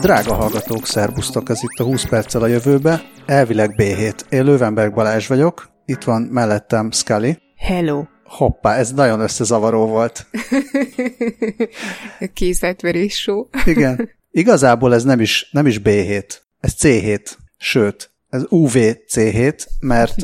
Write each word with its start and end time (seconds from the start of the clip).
Drága 0.00 0.34
hallgatók, 0.34 0.86
szerbusztok, 0.86 1.48
ez 1.48 1.62
itt 1.62 1.78
a 1.78 1.84
20 1.84 2.04
perccel 2.04 2.42
a 2.42 2.46
jövőbe. 2.46 3.02
Elvileg 3.26 3.74
B7. 3.76 4.20
Én 4.28 4.44
Lövenberg 4.44 4.94
Balázs 4.94 5.26
vagyok, 5.26 5.70
itt 5.84 6.02
van 6.02 6.22
mellettem 6.22 6.90
Scully. 6.90 7.38
Hello. 7.56 8.04
Hoppá, 8.24 8.76
ez 8.76 8.92
nagyon 8.92 9.20
összezavaró 9.20 9.86
volt. 9.86 10.26
Készletverés 12.34 13.20
show. 13.20 13.46
Igen. 13.64 14.10
Igazából 14.30 14.94
ez 14.94 15.04
nem 15.04 15.20
is, 15.20 15.48
nem 15.52 15.66
is 15.66 15.80
B7, 15.84 16.24
ez 16.60 16.74
C7, 16.78 17.30
sőt, 17.56 18.10
ez 18.28 18.42
UV 18.48 18.74
C7, 19.14 19.66
mert, 19.80 20.16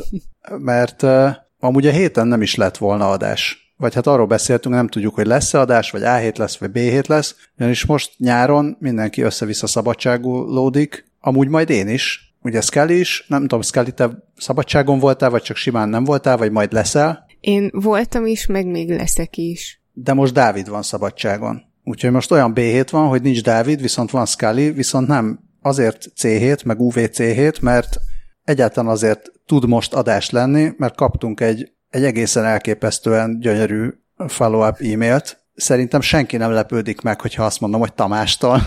mert 0.57 1.01
uh, 1.01 1.29
amúgy 1.59 1.87
a 1.87 1.91
héten 1.91 2.27
nem 2.27 2.41
is 2.41 2.55
lett 2.55 2.77
volna 2.77 3.09
adás 3.09 3.64
vagy 3.77 3.93
hát 3.93 4.07
arról 4.07 4.25
beszéltünk, 4.25 4.75
nem 4.75 4.87
tudjuk, 4.87 5.15
hogy 5.15 5.25
lesz-e 5.25 5.59
adás, 5.59 5.91
vagy 5.91 6.01
A7 6.05 6.37
lesz, 6.37 6.57
vagy 6.57 6.71
B7 6.73 7.07
lesz, 7.07 7.35
ugyanis 7.57 7.85
most 7.85 8.13
nyáron 8.17 8.77
mindenki 8.79 9.21
össze-vissza 9.21 9.67
szabadságolódik, 9.67 11.05
amúgy 11.19 11.47
majd 11.47 11.69
én 11.69 11.87
is, 11.87 12.35
ugye 12.41 12.61
Scully 12.61 12.99
is, 12.99 13.25
nem 13.27 13.41
tudom, 13.41 13.61
Scully, 13.61 13.91
te 13.91 14.09
szabadságon 14.37 14.99
voltál, 14.99 15.29
vagy 15.29 15.41
csak 15.41 15.57
simán 15.57 15.89
nem 15.89 16.03
voltál, 16.03 16.37
vagy 16.37 16.51
majd 16.51 16.71
leszel? 16.71 17.25
Én 17.39 17.69
voltam 17.73 18.25
is, 18.25 18.45
meg 18.45 18.67
még 18.67 18.89
leszek 18.89 19.37
is. 19.37 19.81
De 19.93 20.13
most 20.13 20.33
Dávid 20.33 20.69
van 20.69 20.81
szabadságon. 20.81 21.63
Úgyhogy 21.83 22.11
most 22.11 22.31
olyan 22.31 22.51
B7 22.55 22.87
van, 22.91 23.07
hogy 23.07 23.21
nincs 23.21 23.43
Dávid, 23.43 23.81
viszont 23.81 24.11
van 24.11 24.25
Scully, 24.25 24.71
viszont 24.71 25.07
nem 25.07 25.39
azért 25.61 26.05
C7, 26.21 26.65
meg 26.65 26.77
UVC7, 26.79 27.61
mert 27.61 27.97
egyáltalán 28.43 28.91
azért 28.91 29.31
tud 29.45 29.67
most 29.67 29.93
adás 29.93 30.29
lenni, 30.29 30.71
mert 30.77 30.95
kaptunk 30.95 31.39
egy 31.39 31.71
egy 31.95 32.03
egészen 32.03 32.45
elképesztően 32.45 33.39
gyönyörű 33.39 33.89
follow-up 34.27 34.79
e-mailt. 34.79 35.43
Szerintem 35.55 36.01
senki 36.01 36.37
nem 36.37 36.51
lepődik 36.51 37.01
meg, 37.01 37.21
hogyha 37.21 37.45
azt 37.45 37.59
mondom, 37.59 37.79
hogy 37.79 37.93
Tamástól. 37.93 38.61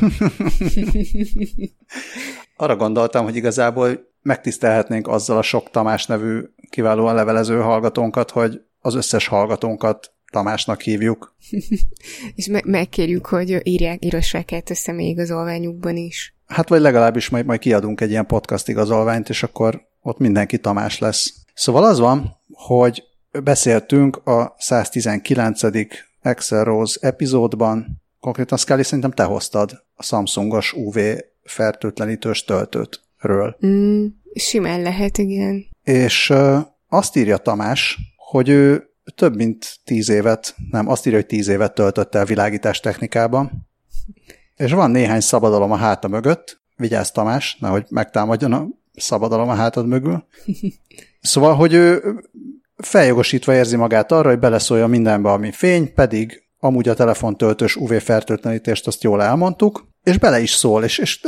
Arra 2.57 2.77
gondoltam, 2.77 3.25
hogy 3.25 3.37
igazából 3.37 4.07
megtisztelhetnénk 4.23 5.09
azzal 5.09 5.37
a 5.37 5.43
sok 5.43 5.71
Tamás 5.71 6.07
nevű 6.07 6.41
kiválóan 6.71 7.15
levelező 7.15 7.61
hallgatónkat, 7.61 8.31
hogy 8.31 8.61
az 8.81 8.95
összes 8.95 9.27
hallgatónkat 9.27 10.13
Tamásnak 10.33 10.81
hívjuk. 10.81 11.37
És 12.35 12.47
me- 12.47 12.65
megkérjük, 12.65 13.27
hogy 13.27 13.61
írják, 13.63 14.05
írassák 14.05 14.53
át 14.53 14.71
a 14.71 14.75
személyigazolványukban 14.75 15.97
is. 15.97 16.35
Hát 16.47 16.69
vagy 16.69 16.81
legalábbis 16.81 17.29
majd, 17.29 17.47
majd 17.47 17.61
kiadunk 17.61 18.01
egy 18.01 18.11
ilyen 18.11 18.27
podcast 18.27 18.69
igazolványt, 18.69 19.29
és 19.29 19.43
akkor 19.43 19.87
ott 20.01 20.19
mindenki 20.19 20.59
Tamás 20.59 20.99
lesz. 20.99 21.35
Szóval 21.55 21.85
az 21.85 21.99
van, 21.99 22.37
hogy 22.53 23.08
beszéltünk 23.43 24.27
a 24.27 24.55
119. 24.59 25.61
Excel 26.23 26.65
Rose 26.65 26.99
epizódban, 27.01 28.03
konkrétan 28.21 28.59
Scully 28.59 28.83
szerintem 28.83 29.11
te 29.11 29.23
hoztad 29.23 29.85
a 29.95 30.03
Samsungos 30.03 30.73
UV 30.73 30.99
fertőtlenítős 31.45 32.45
töltőtről. 32.45 33.57
Mm, 33.67 34.07
simán 34.35 34.83
lehet, 34.83 35.19
igen. 35.19 35.67
És 35.83 36.33
azt 36.89 37.17
írja 37.17 37.37
Tamás, 37.37 37.99
hogy 38.17 38.49
ő 38.49 38.91
több 39.15 39.37
mint 39.37 39.79
tíz 39.85 40.09
évet, 40.09 40.55
nem, 40.71 40.89
azt 40.89 41.07
írja, 41.07 41.19
hogy 41.19 41.29
tíz 41.29 41.49
évet 41.49 41.75
töltött 41.75 42.15
el 42.15 42.25
világítás 42.25 42.81
technikában, 42.81 43.69
és 44.57 44.73
van 44.73 44.91
néhány 44.91 45.21
szabadalom 45.21 45.73
a 45.73 45.77
háta 45.77 46.09
mögött, 46.09 46.61
vigyázz 46.77 47.11
Tamás, 47.11 47.57
nehogy 47.61 47.87
megtámadjon 47.89 48.53
a 48.53 48.69
szabadalom 48.95 49.49
a 49.49 49.55
hátad 49.55 49.87
mögül. 49.87 50.25
Szóval, 51.21 51.55
hogy 51.55 51.73
ő 51.73 52.03
feljogosítva 52.83 53.55
érzi 53.55 53.77
magát 53.77 54.13
arra, 54.13 54.29
hogy 54.29 54.39
beleszólja 54.39 54.87
mindenbe, 54.87 55.31
ami 55.31 55.53
fény, 55.53 55.95
pedig 55.95 56.43
amúgy 56.61 56.89
a 56.89 56.95
telefontöltős 56.95 57.77
UV-fertőtlenítést 57.77 58.87
azt 58.87 59.03
jól 59.03 59.23
elmondtuk, 59.23 59.87
és 60.03 60.19
bele 60.19 60.41
is 60.41 60.51
szól, 60.51 60.85
és, 60.85 60.99
és 60.99 61.21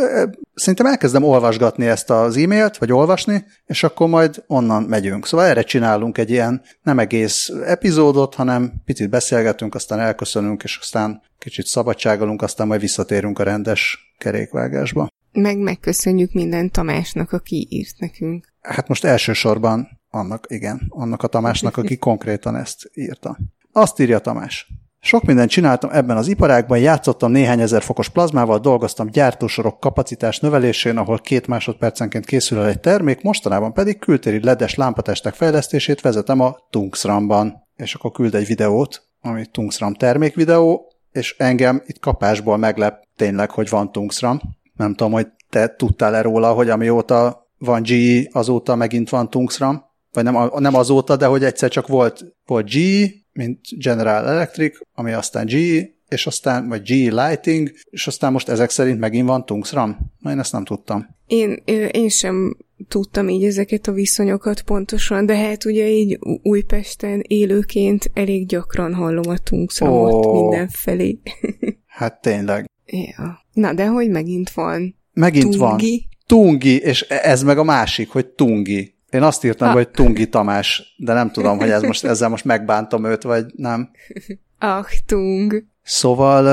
szerintem 0.55 0.87
elkezdem 0.87 1.23
olvasgatni 1.23 1.87
ezt 1.87 2.11
az 2.11 2.37
e-mailt, 2.37 2.79
vagy 2.79 2.93
olvasni, 2.93 3.45
és 3.67 3.83
akkor 3.83 4.09
majd 4.09 4.45
onnan 4.47 4.83
megyünk. 4.83 5.27
Szóval 5.27 5.47
erre 5.47 5.63
csinálunk 5.63 6.19
egy 6.19 6.31
ilyen 6.31 6.63
nem 6.83 6.99
egész 6.99 7.49
epizódot, 7.65 8.35
hanem 8.35 8.73
picit 8.85 9.11
beszélgetünk, 9.11 9.75
aztán 9.75 10.01
elköszönünk, 10.01 10.63
és 10.63 10.79
aztán 10.81 11.23
kicsit 11.39 11.67
szabadságolunk, 11.67 12.43
aztán 12.43 12.67
majd 12.67 12.81
visszatérünk 12.81 13.39
a 13.39 13.43
rendes 13.43 13.99
kerékvágásba. 14.19 15.09
Meg 15.33 15.59
megköszönjük 15.59 16.33
minden 16.33 16.71
Tamásnak, 16.71 17.33
aki 17.33 17.67
írt 17.71 17.99
nekünk. 17.99 18.47
Hát 18.61 18.89
most 18.89 19.05
elsősorban 19.05 20.00
annak, 20.11 20.45
igen, 20.49 20.87
annak 20.89 21.23
a 21.23 21.27
Tamásnak, 21.27 21.77
aki 21.77 21.97
konkrétan 21.97 22.57
ezt 22.57 22.91
írta. 22.95 23.39
Azt 23.73 24.01
írja 24.01 24.19
Tamás. 24.19 24.69
Sok 25.03 25.23
mindent 25.23 25.51
csináltam 25.51 25.91
ebben 25.93 26.17
az 26.17 26.29
iparágban, 26.29 26.79
játszottam 26.79 27.31
néhány 27.31 27.61
ezer 27.61 27.83
fokos 27.83 28.09
plazmával, 28.09 28.59
dolgoztam 28.59 29.11
gyártósorok 29.11 29.81
kapacitás 29.81 30.39
növelésén, 30.39 30.97
ahol 30.97 31.19
két 31.19 31.47
másodpercenként 31.47 32.27
készül 32.27 32.59
el 32.59 32.67
egy 32.67 32.81
termék, 32.81 33.23
mostanában 33.23 33.73
pedig 33.73 33.99
kültéri 33.99 34.45
ledes 34.45 34.75
lámpatestek 34.75 35.35
fejlesztését 35.35 36.01
vezetem 36.01 36.41
a 36.41 36.57
Tungsramban. 36.71 37.67
És 37.77 37.95
akkor 37.95 38.11
küld 38.11 38.35
egy 38.35 38.47
videót, 38.47 39.03
ami 39.21 39.47
Tungsram 39.47 39.95
termék 39.95 40.35
videó, 40.35 40.93
és 41.13 41.35
engem 41.39 41.83
itt 41.87 41.99
kapásból 41.99 42.57
meglep 42.57 43.05
tényleg, 43.17 43.51
hogy 43.51 43.69
van 43.69 43.93
Tungsram. 43.93 44.41
Nem 44.77 44.95
tudom, 44.95 45.13
hogy 45.13 45.29
te 45.51 45.75
tudtál-e 45.77 46.23
róla, 46.23 46.53
hogy 46.53 46.71
amióta 46.71 47.49
van 47.59 47.83
GE, 47.83 48.29
azóta 48.33 48.75
megint 48.75 49.09
van 49.09 49.31
Tungsram 49.31 49.85
vagy 50.13 50.25
nem, 50.25 50.51
nem 50.59 50.75
azóta, 50.75 51.17
de 51.17 51.27
hogy 51.27 51.45
egyszer 51.45 51.71
csak 51.71 51.87
volt, 51.87 52.25
volt 52.47 52.71
GE, 52.71 53.11
mint 53.33 53.61
General 53.79 54.29
Electric, 54.29 54.79
ami 54.95 55.13
aztán 55.13 55.47
GE, 55.47 55.99
és 56.09 56.27
aztán, 56.27 56.69
vagy 56.69 56.83
GE 56.83 57.27
Lighting, 57.27 57.73
és 57.91 58.07
aztán 58.07 58.33
most 58.33 58.49
ezek 58.49 58.71
szerint 58.71 58.99
megint 58.99 59.29
van 59.29 59.47
Tungsram. 59.47 59.97
Na, 60.19 60.31
én 60.31 60.39
ezt 60.39 60.53
nem 60.53 60.65
tudtam. 60.65 61.07
Én, 61.27 61.63
én 61.91 62.09
sem 62.09 62.57
tudtam 62.89 63.29
így 63.29 63.45
ezeket 63.45 63.87
a 63.87 63.93
viszonyokat 63.93 64.63
pontosan, 64.63 65.27
de 65.27 65.37
hát 65.37 65.65
ugye 65.65 65.91
így 65.91 66.19
Újpesten 66.43 67.23
élőként 67.27 68.11
elég 68.15 68.47
gyakran 68.47 68.95
hallom 68.95 69.29
a 69.29 69.39
Tungsramot 69.39 70.27
oh. 70.27 70.41
mindenfelé. 70.41 71.19
hát 71.99 72.21
tényleg. 72.21 72.71
Ja. 72.87 73.45
Na, 73.53 73.75
de 73.75 73.87
hogy 73.87 74.11
megint 74.11 74.51
van. 74.51 74.97
Megint 75.13 75.57
Tungi. 75.57 75.59
van. 75.59 75.81
Tungi, 76.27 76.77
és 76.77 77.03
ez 77.03 77.43
meg 77.43 77.59
a 77.59 77.65
másik, 77.65 78.09
hogy 78.09 78.27
Tungi. 78.27 78.95
Én 79.11 79.23
azt 79.23 79.45
írtam, 79.45 79.69
ha. 79.69 79.75
hogy 79.75 79.89
Tungi 79.89 80.29
Tamás, 80.29 80.95
de 80.97 81.13
nem 81.13 81.31
tudom, 81.31 81.59
hogy 81.59 81.71
ez 81.71 81.83
most, 81.83 82.05
ezzel 82.05 82.29
most 82.29 82.45
megbántom 82.45 83.05
őt, 83.05 83.23
vagy 83.23 83.45
nem. 83.57 83.91
Tung. 85.07 85.65
Szóval 85.83 86.45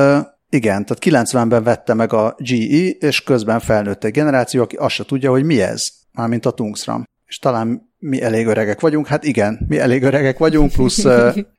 igen, 0.49 0.85
tehát 0.85 1.27
90-ben 1.29 1.63
vette 1.63 1.93
meg 1.93 2.13
a 2.13 2.35
GE, 2.39 2.89
és 2.89 3.23
közben 3.23 3.59
felnőtt 3.59 4.03
egy 4.03 4.11
generáció, 4.11 4.61
aki 4.61 4.75
azt 4.75 4.95
se 4.95 5.05
tudja, 5.05 5.31
hogy 5.31 5.43
mi 5.43 5.61
ez, 5.61 5.89
mármint 6.11 6.45
a 6.45 6.51
Tungsram. 6.51 7.03
És 7.25 7.39
talán 7.39 7.91
mi 7.99 8.21
elég 8.21 8.47
öregek 8.47 8.79
vagyunk, 8.79 9.07
hát 9.07 9.23
igen, 9.23 9.65
mi 9.67 9.79
elég 9.79 10.03
öregek 10.03 10.37
vagyunk, 10.37 10.71
plusz, 10.71 11.05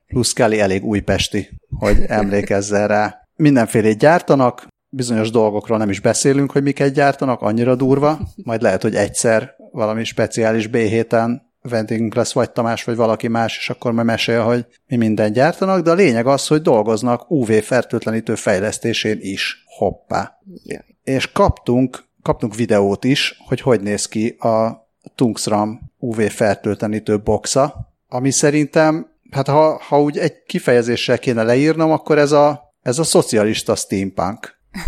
plusz 0.07 0.33
Kelly 0.33 0.59
elég 0.59 0.83
újpesti, 0.83 1.49
hogy 1.69 1.97
emlékezzen 2.07 2.87
rá. 2.87 3.27
Mindenfélét 3.35 3.97
gyártanak, 3.97 4.67
bizonyos 4.89 5.31
dolgokról 5.31 5.77
nem 5.77 5.89
is 5.89 5.99
beszélünk, 5.99 6.51
hogy 6.51 6.63
miket 6.63 6.93
gyártanak, 6.93 7.41
annyira 7.41 7.75
durva, 7.75 8.19
majd 8.43 8.61
lehet, 8.61 8.81
hogy 8.81 8.95
egyszer 8.95 9.55
valami 9.71 10.03
speciális 10.03 10.67
B 10.67 10.75
héten 10.75 11.49
vendégünk 11.61 12.13
lesz, 12.13 12.33
vagy 12.33 12.51
Tamás, 12.51 12.83
vagy 12.83 12.95
valaki 12.95 13.27
más, 13.27 13.57
és 13.57 13.69
akkor 13.69 13.91
majd 13.91 14.05
mesél, 14.05 14.41
hogy 14.41 14.65
mi 14.87 14.95
mindent 14.95 15.33
gyártanak, 15.33 15.83
de 15.83 15.91
a 15.91 15.93
lényeg 15.93 16.27
az, 16.27 16.47
hogy 16.47 16.61
dolgoznak 16.61 17.31
UV 17.31 17.51
fertőtlenítő 17.51 18.35
fejlesztésén 18.35 19.17
is. 19.21 19.63
Hoppá. 19.77 20.37
Yeah. 20.63 20.83
És 21.03 21.31
kaptunk, 21.31 22.03
kaptunk 22.21 22.55
videót 22.55 23.03
is, 23.03 23.41
hogy 23.47 23.61
hogy 23.61 23.81
néz 23.81 24.07
ki 24.07 24.29
a 24.29 24.87
Tungsram 25.15 25.79
UV 25.97 26.21
fertőtlenítő 26.21 27.19
boxa, 27.19 27.93
ami 28.07 28.31
szerintem, 28.31 29.07
hát 29.31 29.47
ha, 29.47 29.81
ha 29.87 30.01
úgy 30.01 30.17
egy 30.17 30.43
kifejezéssel 30.43 31.19
kéne 31.19 31.43
leírnom, 31.43 31.91
akkor 31.91 32.17
ez 32.17 32.31
a, 32.31 32.73
ez 32.81 32.99
a 32.99 33.03
szocialista 33.03 33.75
steampunk. 33.75 34.58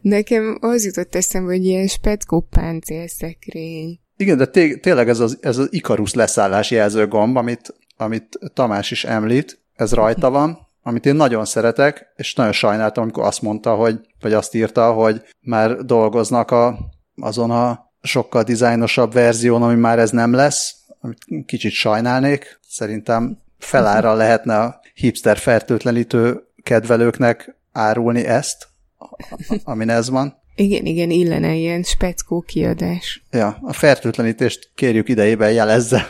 Nekem 0.00 0.58
az 0.60 0.84
jutott 0.84 1.14
eszembe, 1.14 1.52
hogy 1.52 1.64
ilyen 1.64 1.86
speckó 1.86 2.40
páncélszekrény. 2.40 4.00
Igen, 4.16 4.36
de 4.36 4.46
té- 4.46 4.80
tényleg 4.80 5.08
ez 5.08 5.20
az, 5.20 5.38
ez 5.40 5.58
az 5.58 5.68
Ikarus 5.70 6.14
leszállás 6.14 6.70
jelzőgomb, 6.70 7.36
amit, 7.36 7.74
amit 7.96 8.38
Tamás 8.54 8.90
is 8.90 9.04
említ, 9.04 9.60
ez 9.74 9.92
rajta 9.92 10.30
van, 10.30 10.58
amit 10.82 11.06
én 11.06 11.14
nagyon 11.14 11.44
szeretek, 11.44 12.12
és 12.16 12.34
nagyon 12.34 12.52
sajnáltam, 12.52 13.02
amikor 13.02 13.24
azt 13.24 13.42
mondta, 13.42 13.74
hogy, 13.74 14.00
vagy 14.20 14.32
azt 14.32 14.54
írta, 14.54 14.92
hogy 14.92 15.22
már 15.40 15.76
dolgoznak 15.76 16.50
a, 16.50 16.78
azon 17.16 17.50
a 17.50 17.92
sokkal 18.02 18.42
dizájnosabb 18.42 19.12
verzión, 19.12 19.62
ami 19.62 19.74
már 19.74 19.98
ez 19.98 20.10
nem 20.10 20.32
lesz, 20.32 20.74
amit 21.00 21.46
kicsit 21.46 21.72
sajnálnék. 21.72 22.58
Szerintem 22.68 23.38
felára 23.58 24.14
lehetne 24.14 24.58
a 24.58 24.80
hipster 24.94 25.36
fertőtlenítő 25.36 26.42
kedvelőknek 26.62 27.56
árulni 27.72 28.24
ezt, 28.24 28.68
amin 29.64 29.88
ez 29.88 30.10
van. 30.10 30.36
Igen, 30.54 30.86
igen, 30.86 31.10
illene 31.10 31.54
ilyen 31.54 31.82
speckó 31.82 32.40
kiadás. 32.40 33.22
Ja, 33.30 33.58
a 33.62 33.72
fertőtlenítést 33.72 34.70
kérjük 34.74 35.08
idejében 35.08 35.52
jelezze. 35.52 36.08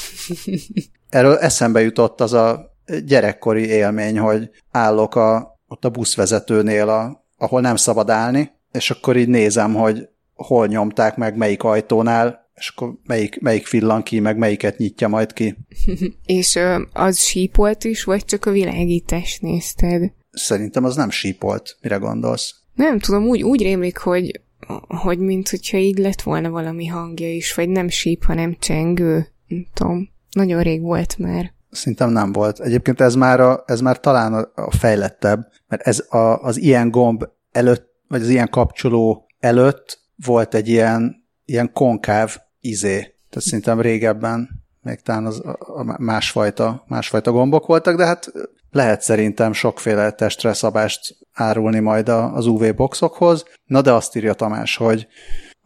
Erről 1.08 1.36
eszembe 1.36 1.80
jutott 1.80 2.20
az 2.20 2.32
a 2.32 2.76
gyerekkori 3.04 3.66
élmény, 3.66 4.18
hogy 4.18 4.50
állok 4.70 5.14
a, 5.14 5.58
ott 5.68 5.84
a 5.84 5.90
buszvezetőnél 5.90 6.88
a 6.88 7.26
ahol 7.38 7.60
nem 7.60 7.76
szabad 7.76 8.10
állni, 8.10 8.50
és 8.72 8.90
akkor 8.90 9.16
így 9.16 9.28
nézem, 9.28 9.74
hogy 9.74 10.08
hol 10.34 10.66
nyomták 10.66 11.16
meg, 11.16 11.36
melyik 11.36 11.62
ajtónál, 11.62 12.50
és 12.54 12.72
akkor 12.74 12.94
melyik, 13.06 13.40
melyik 13.40 13.70
villan 13.70 14.02
ki, 14.02 14.20
meg 14.20 14.36
melyiket 14.36 14.78
nyitja 14.78 15.08
majd 15.08 15.32
ki. 15.32 15.56
és 16.26 16.58
az 16.92 17.18
sípolt 17.18 17.84
is, 17.84 18.04
vagy 18.04 18.24
csak 18.24 18.46
a 18.46 18.50
világítást 18.50 19.42
nézted? 19.42 20.12
Szerintem 20.30 20.84
az 20.84 20.96
nem 20.96 21.10
sípolt. 21.10 21.76
Mire 21.80 21.96
gondolsz? 21.96 22.54
Nem 22.74 22.98
tudom, 22.98 23.26
úgy, 23.26 23.42
úgy 23.42 23.62
rémlik, 23.62 23.98
hogy, 23.98 24.40
hogy 24.88 25.18
mint 25.18 25.48
hogyha 25.48 25.76
így 25.76 25.98
lett 25.98 26.22
volna 26.22 26.50
valami 26.50 26.86
hangja 26.86 27.32
is, 27.32 27.54
vagy 27.54 27.68
nem 27.68 27.88
síp, 27.88 28.24
hanem 28.24 28.56
csengő. 28.58 29.26
Nem 29.46 29.66
tudom. 29.74 30.08
Nagyon 30.30 30.62
rég 30.62 30.80
volt 30.80 31.18
már. 31.18 31.52
Szerintem 31.70 32.10
nem 32.10 32.32
volt. 32.32 32.60
Egyébként 32.60 33.00
ez 33.00 33.14
már, 33.14 33.40
a, 33.40 33.62
ez 33.66 33.80
már 33.80 34.00
talán 34.00 34.34
a, 34.34 34.50
a 34.54 34.70
fejlettebb, 34.70 35.48
mert 35.68 35.82
ez 35.82 36.04
a, 36.08 36.42
az 36.42 36.56
ilyen 36.56 36.90
gomb 36.90 37.28
előtt, 37.50 37.86
vagy 38.08 38.20
az 38.20 38.28
ilyen 38.28 38.48
kapcsoló 38.48 39.26
előtt 39.38 40.00
volt 40.24 40.54
egy 40.54 40.68
ilyen, 40.68 41.24
ilyen 41.44 41.72
konkáv 41.72 42.36
izé. 42.60 42.98
Tehát 42.98 43.46
szerintem 43.46 43.80
régebben 43.80 44.48
még 44.82 45.00
talán 45.00 45.26
az, 45.26 45.42
a 45.58 46.02
másfajta, 46.02 46.84
másfajta 46.86 47.32
gombok 47.32 47.66
voltak, 47.66 47.96
de 47.96 48.04
hát 48.04 48.32
lehet 48.70 49.00
szerintem 49.00 49.52
sokféle 49.52 50.10
testre 50.10 50.52
szabást 50.52 51.16
árulni 51.32 51.78
majd 51.78 52.08
az 52.08 52.46
UV 52.46 52.74
boxokhoz. 52.74 53.44
Na 53.64 53.80
de 53.80 53.92
azt 53.92 54.16
írja 54.16 54.34
Tamás, 54.34 54.76
hogy 54.76 55.06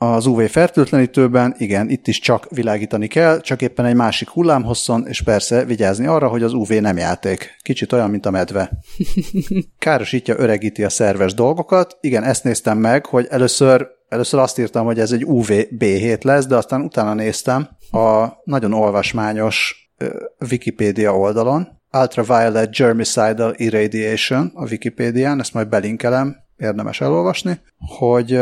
az 0.03 0.27
UV 0.27 0.43
fertőtlenítőben, 0.43 1.55
igen, 1.59 1.89
itt 1.89 2.07
is 2.07 2.19
csak 2.19 2.47
világítani 2.51 3.07
kell, 3.07 3.41
csak 3.41 3.63
éppen 3.63 3.85
egy 3.85 3.95
másik 3.95 4.29
hullámhosszon, 4.29 5.07
és 5.07 5.23
persze 5.23 5.65
vigyázni 5.65 6.07
arra, 6.07 6.29
hogy 6.29 6.43
az 6.43 6.53
UV 6.53 6.69
nem 6.69 6.97
játék. 6.97 7.57
Kicsit 7.63 7.93
olyan, 7.93 8.11
mint 8.11 8.27
a 8.27 8.31
medve. 8.31 8.71
Károsítja, 9.79 10.35
öregíti 10.39 10.85
a 10.85 10.89
szerves 10.89 11.35
dolgokat. 11.35 11.97
Igen, 12.01 12.23
ezt 12.23 12.45
néztem 12.45 12.79
meg, 12.79 13.07
hogy 13.07 13.27
először, 13.31 13.87
először 14.09 14.41
azt 14.41 14.59
írtam, 14.59 14.85
hogy 14.85 14.99
ez 14.99 15.13
egy 15.13 15.25
UV 15.25 15.49
B7 15.79 16.25
lesz, 16.25 16.47
de 16.47 16.57
aztán 16.57 16.81
utána 16.81 17.15
néztem 17.15 17.69
a 17.91 18.27
nagyon 18.45 18.73
olvasmányos 18.73 19.83
Wikipédia 20.51 21.17
oldalon, 21.17 21.82
Ultraviolet 21.93 22.77
Germicidal 22.77 23.55
Irradiation 23.57 24.51
a 24.55 24.69
Wikipédián, 24.69 25.41
ezt 25.41 25.55
majd 25.55 25.69
belinkelem, 25.69 26.37
érdemes 26.57 27.01
elolvasni, 27.01 27.61
hogy, 27.79 28.41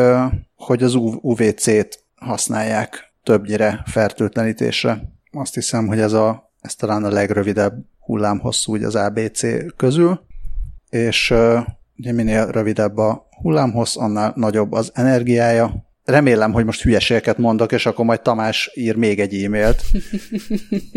hogy 0.54 0.82
az 0.82 0.94
UVC-t 1.20 2.04
használják 2.14 3.12
többnyire 3.22 3.82
fertőtlenítésre. 3.86 5.00
Azt 5.32 5.54
hiszem, 5.54 5.86
hogy 5.86 6.00
ez, 6.00 6.12
a, 6.12 6.52
ez 6.60 6.74
talán 6.74 7.04
a 7.04 7.10
legrövidebb 7.10 7.84
hullámhosszú 7.98 8.72
úgy 8.72 8.82
az 8.82 8.94
ABC 8.94 9.42
közül, 9.76 10.20
és 10.88 11.34
ugye 11.96 12.12
minél 12.12 12.46
rövidebb 12.46 12.96
a 12.96 13.28
hullámhossz, 13.42 13.96
annál 13.96 14.32
nagyobb 14.36 14.72
az 14.72 14.90
energiája. 14.94 15.88
Remélem, 16.04 16.52
hogy 16.52 16.64
most 16.64 16.82
hülyeségeket 16.82 17.38
mondok, 17.38 17.72
és 17.72 17.86
akkor 17.86 18.04
majd 18.04 18.20
Tamás 18.20 18.70
ír 18.74 18.96
még 18.96 19.20
egy 19.20 19.44
e-mailt. 19.44 19.82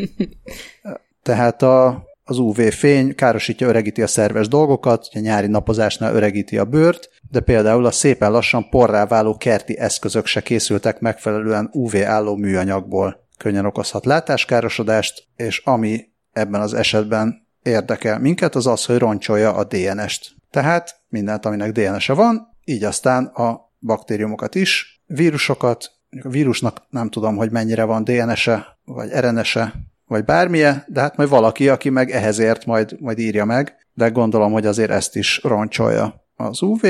Tehát 1.24 1.62
a, 1.62 2.04
az 2.34 2.40
UV-fény 2.40 3.16
károsítja, 3.16 3.68
öregíti 3.68 4.02
a 4.02 4.08
szerves 4.08 4.48
dolgokat, 4.48 5.08
a 5.14 5.20
nyári 5.20 5.48
napozásnál 5.48 6.16
öregíti 6.16 6.58
a 6.58 6.66
bőrt, 6.66 7.10
de 7.30 7.40
például 7.40 7.86
a 7.86 7.92
szépen 7.92 8.32
lassan 8.32 8.70
porrá 8.70 9.06
váló 9.06 9.38
kerti 9.38 9.78
eszközök 9.78 10.26
se 10.26 10.42
készültek 10.42 11.00
megfelelően 11.00 11.70
UV 11.72 11.96
álló 12.06 12.36
műanyagból. 12.36 13.28
Könnyen 13.38 13.66
okozhat 13.66 14.06
látáskárosodást, 14.06 15.28
és 15.36 15.62
ami 15.66 16.06
ebben 16.32 16.62
az 16.62 16.74
esetben 16.74 17.48
érdekel 17.64 18.20
minket, 18.20 18.56
az 18.56 18.68
az, 18.68 18.86
hogy 18.86 18.98
roncsolja 18.98 19.54
a 19.54 19.64
DNS-t. 19.64 20.36
Tehát 20.50 21.02
mindent, 21.10 21.46
aminek 21.46 21.72
DNS-e 21.72 22.14
van, 22.14 22.48
így 22.66 22.84
aztán 22.84 23.26
a 23.26 23.72
baktériumokat 23.80 24.56
is, 24.56 25.02
vírusokat, 25.06 25.92
a 26.24 26.30
vírusnak 26.30 26.82
nem 26.90 27.10
tudom, 27.10 27.36
hogy 27.36 27.52
mennyire 27.52 27.84
van 27.84 28.04
DNS-e, 28.04 28.78
vagy 28.86 29.10
RNS-e, 29.10 29.74
vagy 30.14 30.26
bármilyen, 30.26 30.84
de 30.88 31.02
hát 31.02 31.18
majd 31.18 31.30
valaki, 31.30 31.70
aki 31.70 31.90
meg 31.90 32.10
ehhez 32.12 32.40
ért, 32.40 32.66
majd, 32.66 32.96
majd 33.00 33.20
írja 33.20 33.46
meg, 33.46 33.76
de 33.94 34.10
gondolom, 34.10 34.52
hogy 34.52 34.66
azért 34.66 34.92
ezt 34.92 35.16
is 35.16 35.40
roncsolja 35.44 36.26
az 36.36 36.62
UV, 36.62 36.82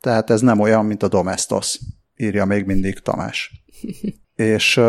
tehát 0.00 0.30
ez 0.30 0.40
nem 0.40 0.60
olyan, 0.60 0.86
mint 0.86 1.02
a 1.02 1.08
Domestos, 1.08 1.78
írja 2.16 2.44
még 2.44 2.64
mindig 2.64 2.98
Tamás. 2.98 3.62
és, 4.34 4.80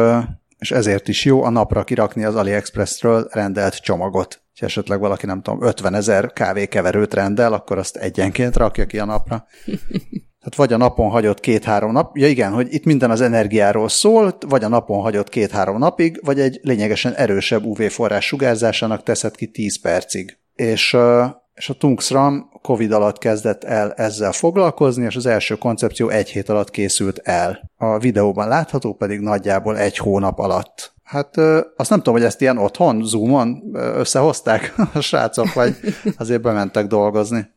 és 0.58 0.72
ezért 0.72 1.08
is 1.08 1.26
jó 1.26 1.44
a 1.44 1.50
napra 1.50 1.84
kirakni 1.84 2.24
az 2.24 2.36
AliExpressről 2.36 3.28
rendelt 3.32 3.76
csomagot. 3.76 4.42
Ha 4.60 4.66
esetleg 4.66 5.00
valaki, 5.00 5.26
nem 5.26 5.42
tudom, 5.42 5.64
50 5.64 5.94
ezer 5.94 6.34
kávékeverőt 6.34 7.14
rendel, 7.14 7.54
akkor 7.54 7.78
azt 7.78 7.98
egyenként 7.98 8.56
rakja 8.56 8.86
ki 8.86 9.00
a 9.00 9.06
napra. 9.06 9.46
Tehát 10.40 10.56
vagy 10.56 10.74
a 10.74 10.78
napon 10.78 11.10
hagyott 11.10 11.40
két-három 11.40 11.92
nap, 11.92 12.18
ja 12.18 12.28
igen, 12.28 12.52
hogy 12.52 12.74
itt 12.74 12.86
minden 12.86 13.12
az 13.12 13.22
energiáról 13.22 13.90
szól, 13.90 14.38
vagy 14.48 14.64
a 14.64 14.68
napon 14.68 15.02
hagyott 15.02 15.30
két-három 15.30 15.78
napig, 15.78 16.20
vagy 16.26 16.40
egy 16.40 16.60
lényegesen 16.64 17.14
erősebb 17.14 17.66
UV 17.66 17.82
forrás 17.82 18.26
sugárzásának 18.26 19.04
teszed 19.04 19.36
ki 19.36 19.48
10 19.48 19.82
percig. 19.82 20.38
És, 20.56 20.98
és 21.54 21.70
a 21.70 21.74
Tungsram 21.74 22.50
Covid 22.62 22.92
alatt 22.92 23.18
kezdett 23.18 23.64
el 23.64 23.92
ezzel 23.92 24.32
foglalkozni, 24.32 25.06
és 25.06 25.16
az 25.16 25.26
első 25.26 25.56
koncepció 25.56 26.10
egy 26.10 26.30
hét 26.30 26.50
alatt 26.50 26.72
készült 26.72 27.20
el. 27.24 27.72
A 27.78 27.98
videóban 27.98 28.48
látható 28.48 28.94
pedig 28.94 29.20
nagyjából 29.20 29.78
egy 29.78 29.98
hónap 29.98 30.40
alatt. 30.40 30.94
Hát 31.04 31.38
azt 31.76 31.90
nem 31.90 31.98
tudom, 31.98 32.14
hogy 32.14 32.24
ezt 32.24 32.42
ilyen 32.42 32.58
otthon, 32.58 33.04
Zoomon 33.04 33.64
összehozták 33.74 34.74
a 34.94 35.00
srácok, 35.10 35.54
vagy 35.54 35.76
azért 36.18 36.42
bementek 36.42 36.88
dolgozni. 36.88 37.50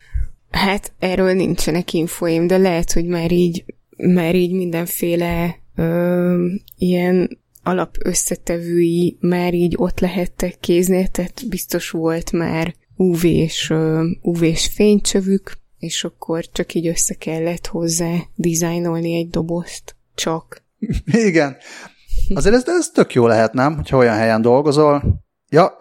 Hát 0.53 0.93
erről 0.99 1.33
nincsenek 1.33 1.93
infoim, 1.93 2.47
de 2.47 2.57
lehet, 2.57 2.93
hogy 2.93 3.07
már 3.07 3.33
így, 3.33 3.65
már 3.97 4.35
így 4.35 4.53
mindenféle 4.53 5.59
ö, 5.75 6.47
ilyen 6.77 7.41
alap 7.63 7.97
összetevői 8.05 9.17
már 9.21 9.55
így 9.55 9.75
ott 9.77 10.01
lehettek 10.01 10.59
kéznél, 10.61 11.07
tehát 11.07 11.49
biztos 11.49 11.91
volt 11.91 12.33
már 12.33 12.75
UV-s, 12.97 13.73
UV-s 14.21 14.69
fénycsövük, 14.75 15.53
és 15.79 16.05
akkor 16.05 16.45
csak 16.53 16.75
így 16.75 16.87
össze 16.87 17.15
kellett 17.15 17.67
hozzá 17.67 18.15
dizájnolni 18.35 19.15
egy 19.15 19.29
dobozt. 19.29 19.97
Csak. 20.15 20.65
Igen. 21.05 21.57
Azért 22.35 22.55
ez, 22.55 22.65
ez 22.67 22.89
tök 22.89 23.15
jó 23.15 23.27
lehet, 23.27 23.53
nem? 23.53 23.75
Hogyha 23.75 23.97
olyan 23.97 24.17
helyen 24.17 24.43
dolgozol. 24.43 25.25
Ja, 25.49 25.77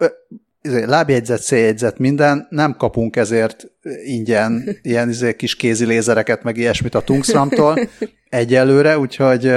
lábjegyzet, 0.62 1.42
széljegyzet, 1.42 1.98
minden, 1.98 2.46
nem 2.50 2.76
kapunk 2.76 3.16
ezért 3.16 3.64
ingyen 4.04 4.64
ilyen 4.82 5.08
izé, 5.08 5.36
kis 5.36 5.56
kézi 5.56 5.84
lézereket, 5.84 6.42
meg 6.42 6.56
ilyesmit 6.56 6.94
a 6.94 7.00
Tungsramtól 7.00 7.88
egyelőre, 8.28 8.98
úgyhogy 8.98 9.52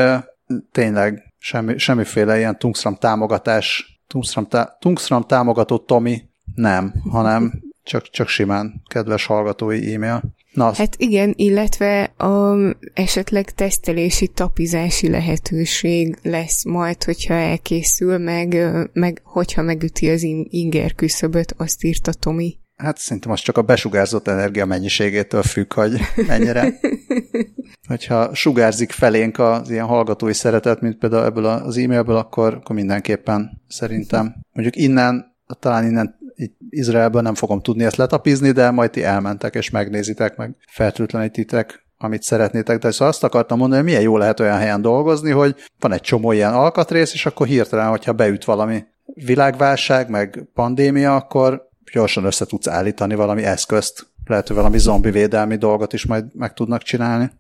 tényleg 0.72 1.34
semmi, 1.38 1.78
semmiféle 1.78 2.38
ilyen 2.38 2.58
Tungsram 2.58 2.96
támogatás, 2.96 4.00
Tungsram, 4.08 4.48
tá, 4.48 4.78
Tungsram 4.80 5.24
támogató 5.24 5.78
Tomi 5.78 6.22
nem, 6.56 6.94
hanem 7.12 7.62
csak, 7.84 8.10
csak 8.10 8.28
simán 8.28 8.82
kedves 8.88 9.26
hallgatói 9.26 9.94
e-mail. 9.94 10.22
Na. 10.56 10.74
Hát 10.74 10.96
igen, 10.98 11.34
illetve 11.36 12.04
a 12.04 12.56
esetleg 12.94 13.52
tesztelési, 13.52 14.28
tapizási 14.28 15.10
lehetőség 15.10 16.18
lesz 16.22 16.66
majd, 16.66 17.04
hogyha 17.04 17.34
elkészül, 17.34 18.18
meg, 18.18 18.58
meg 18.94 19.22
hogyha 19.24 19.62
megüti 19.62 20.10
az 20.10 20.24
inger 20.50 20.96
küszöböt, 20.96 21.54
azt 21.58 21.84
írta 21.84 22.14
Tomi. 22.14 22.58
Hát 22.76 22.98
szerintem 22.98 23.32
az 23.32 23.40
csak 23.40 23.58
a 23.58 23.62
besugárzott 23.62 24.28
energia 24.28 24.66
mennyiségétől 24.66 25.44
függ, 25.44 25.74
hogy 25.74 26.00
mennyire. 26.28 26.74
Hogyha 27.88 28.36
sugárzik 28.36 28.92
felénk 28.92 29.40
az 29.40 29.70
ilyen 29.70 29.86
hallgatói 29.86 30.34
szeretet, 30.34 30.82
mint 30.82 30.98
például 30.98 31.26
ebből 31.26 31.46
az 31.46 31.78
e-mailből, 31.78 32.16
akkor, 32.16 32.54
akkor 32.54 32.76
mindenképpen 32.76 33.62
szerintem. 33.68 34.36
Mondjuk 34.54 34.76
innen, 34.76 35.35
talán 35.60 35.86
innen 35.86 36.16
itt 36.36 36.58
Izraelben 36.70 37.24
nem 37.24 37.36
fogom 37.36 37.62
tudni 37.62 37.84
ezt 37.84 37.96
letapizni, 37.96 38.52
de 38.52 38.72
majd 38.72 38.92
ti 38.92 39.04
elmentek 39.04 39.56
és 39.56 39.70
megnézitek, 39.70 40.36
meg. 40.36 40.56
Fertőtlenítitek 40.68 41.84
amit 41.98 42.24
szeretnétek, 42.24 42.80
de 42.80 42.92
szóval 42.92 43.08
azt 43.08 43.24
akartam 43.24 43.58
mondani, 43.58 43.82
hogy 43.82 43.90
milyen 43.90 44.04
jó 44.04 44.18
lehet 44.18 44.40
olyan 44.40 44.58
helyen 44.58 44.82
dolgozni, 44.82 45.32
hogy 45.32 45.56
van 45.80 45.92
egy 45.92 46.02
csomó 46.02 46.32
ilyen 46.32 46.54
alkatrész, 46.54 47.14
és 47.14 47.26
akkor 47.26 47.48
hirtelen, 47.48 47.90
hogyha 47.90 48.14
beüt 48.14 48.46
valami 48.46 48.84
világválság, 49.06 50.10
meg 50.10 50.48
pandémia, 50.54 51.16
akkor 51.16 51.70
gyorsan 51.94 52.24
össze 52.24 52.46
tudsz 52.46 52.68
állítani 52.68 53.16
valami 53.16 53.44
eszközt, 53.44 54.08
lehet, 54.30 54.48
hogy 54.48 54.56
valami 54.56 54.78
zombi 54.78 55.12
védelmi 55.12 55.56
dolgot 55.56 55.94
is 55.94 56.06
majd 56.06 56.26
meg 56.34 56.54
tudnak 56.54 56.82
csinálni. 56.82 57.32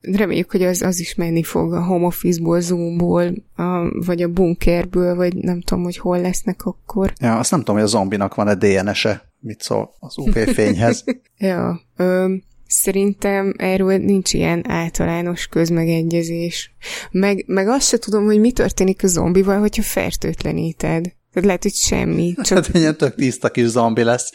Reméljük, 0.00 0.50
hogy 0.50 0.62
az, 0.62 0.82
az 0.82 1.00
is 1.00 1.14
menni 1.14 1.42
fog 1.42 1.72
a 1.72 1.84
home 1.84 2.06
office-ból, 2.06 2.60
Zoom-ból, 2.60 3.34
a, 3.56 3.88
vagy 4.06 4.22
a 4.22 4.28
bunkerből, 4.28 5.14
vagy 5.14 5.34
nem 5.34 5.60
tudom, 5.60 5.82
hogy 5.82 5.96
hol 5.96 6.20
lesznek 6.20 6.64
akkor. 6.64 7.12
Ja, 7.20 7.38
azt 7.38 7.50
nem 7.50 7.60
tudom, 7.60 7.74
hogy 7.74 7.84
a 7.84 7.88
zombinak 7.88 8.34
van-e 8.34 8.54
DNS-e, 8.54 9.32
mit 9.40 9.62
szól 9.62 9.94
az 9.98 10.18
UV-fényhez. 10.18 11.04
ja, 11.36 11.80
ö, 11.96 12.34
Szerintem 12.70 13.54
erről 13.56 13.98
nincs 13.98 14.32
ilyen 14.32 14.70
általános 14.70 15.46
közmegegyezés. 15.46 16.74
Meg, 17.10 17.44
meg 17.46 17.68
azt 17.68 17.88
se 17.88 17.98
tudom, 17.98 18.24
hogy 18.24 18.40
mi 18.40 18.52
történik 18.52 19.02
a 19.02 19.06
zombival, 19.06 19.58
hogyha 19.58 19.82
fertőtleníted. 19.82 21.12
Lehet, 21.44 21.62
hogy 21.62 21.74
semmi. 21.74 22.34
Csak... 22.42 22.64
Hát 22.64 22.74
ilyen 22.74 22.96
tök 22.96 23.14
tiszta 23.14 23.48
kis 23.48 23.66
zombi 23.66 24.02
lesz. 24.02 24.32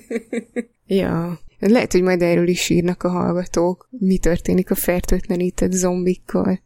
ja. 0.86 1.38
Lehet, 1.58 1.92
hogy 1.92 2.02
majd 2.02 2.22
erről 2.22 2.48
is 2.48 2.68
írnak 2.68 3.02
a 3.02 3.08
hallgatók. 3.08 3.88
Mi 3.90 4.18
történik 4.18 4.70
a 4.70 4.74
fertőtlenített 4.74 5.72
zombikkal. 5.72 6.60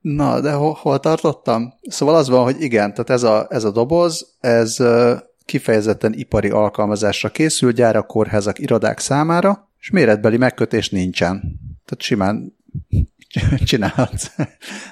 Na, 0.00 0.40
de 0.40 0.52
hol, 0.52 0.72
hol 0.80 1.00
tartottam? 1.00 1.72
Szóval 1.82 2.14
az 2.14 2.28
van, 2.28 2.42
hogy 2.42 2.62
igen, 2.62 2.90
tehát 2.90 3.10
ez 3.10 3.22
a, 3.22 3.46
ez 3.50 3.64
a 3.64 3.70
doboz, 3.70 4.36
ez 4.40 4.76
kifejezetten 5.44 6.12
ipari 6.12 6.48
alkalmazásra 6.48 7.28
készül, 7.28 7.72
gyárak, 7.72 8.06
kórházak, 8.06 8.58
irodák 8.58 8.98
számára, 8.98 9.70
és 9.80 9.90
méretbeli 9.90 10.36
megkötés 10.36 10.90
nincsen. 10.90 11.40
Tehát 11.84 12.02
simán 12.02 12.57
csinálhatsz 13.64 14.30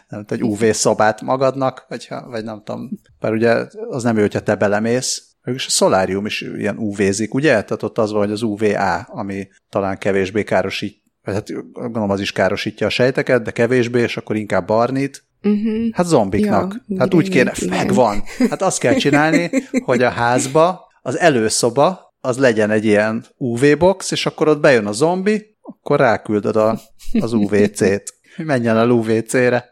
nem 0.08 0.24
egy 0.28 0.42
UV-szobát 0.42 1.20
magadnak, 1.20 1.86
vagy, 1.88 2.08
vagy 2.26 2.44
nem 2.44 2.62
tudom, 2.64 2.90
mert 3.20 3.34
ugye 3.34 3.64
az 3.88 4.02
nem 4.02 4.16
jó, 4.16 4.20
hogyha 4.20 4.42
te 4.42 4.54
belemész, 4.54 5.36
és 5.44 5.66
a 5.66 5.70
szolárium 5.70 6.26
is 6.26 6.40
ilyen 6.40 6.78
UV-zik, 6.78 7.34
ugye? 7.34 7.50
Tehát 7.50 7.82
ott 7.82 7.98
az 7.98 8.10
van, 8.10 8.20
hogy 8.20 8.30
az 8.30 8.42
UVA, 8.42 8.94
ami 8.94 9.48
talán 9.68 9.98
kevésbé 9.98 10.42
károsít, 10.42 11.02
vagy 11.22 11.34
hát 11.34 11.72
gondolom 11.72 12.10
az 12.10 12.20
is 12.20 12.32
károsítja 12.32 12.86
a 12.86 12.90
sejteket, 12.90 13.42
de 13.42 13.50
kevésbé, 13.50 14.00
és 14.00 14.16
akkor 14.16 14.36
inkább 14.36 14.66
barnít. 14.66 15.24
Uh-huh. 15.42 15.88
Hát 15.92 16.06
zombiknak. 16.06 16.84
Ja, 16.86 16.98
hát 16.98 17.14
úgy 17.14 17.28
kéne, 17.28 17.52
megvan. 17.68 18.22
Hát 18.50 18.62
azt 18.62 18.78
kell 18.78 18.94
csinálni, 18.94 19.50
hogy 19.84 20.02
a 20.02 20.10
házba 20.10 20.86
az 21.02 21.18
előszoba 21.18 22.14
az 22.20 22.38
legyen 22.38 22.70
egy 22.70 22.84
ilyen 22.84 23.24
UV-box, 23.36 24.10
és 24.10 24.26
akkor 24.26 24.48
ott 24.48 24.60
bejön 24.60 24.86
a 24.86 24.92
zombi, 24.92 25.55
akkor 25.66 25.98
ráküldöd 25.98 26.56
a, 26.56 26.80
az 27.20 27.32
UVC-t 27.32 28.14
menjen 28.36 28.76
a 28.76 28.86
UVC-re. 28.86 29.70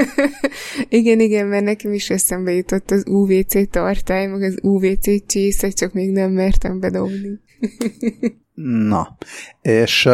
igen, 0.88 1.20
igen, 1.20 1.46
mert 1.46 1.64
nekem 1.64 1.92
is 1.92 2.10
eszembe 2.10 2.52
jutott 2.52 2.90
az 2.90 3.04
UVC 3.06 3.70
tartály, 3.70 4.26
meg 4.26 4.42
az 4.42 4.58
UVC 4.62 5.26
csésze, 5.26 5.70
csak 5.70 5.92
még 5.92 6.10
nem 6.10 6.30
mertem 6.30 6.80
bedobni. 6.80 7.40
Na, 8.88 9.16
és 9.62 10.08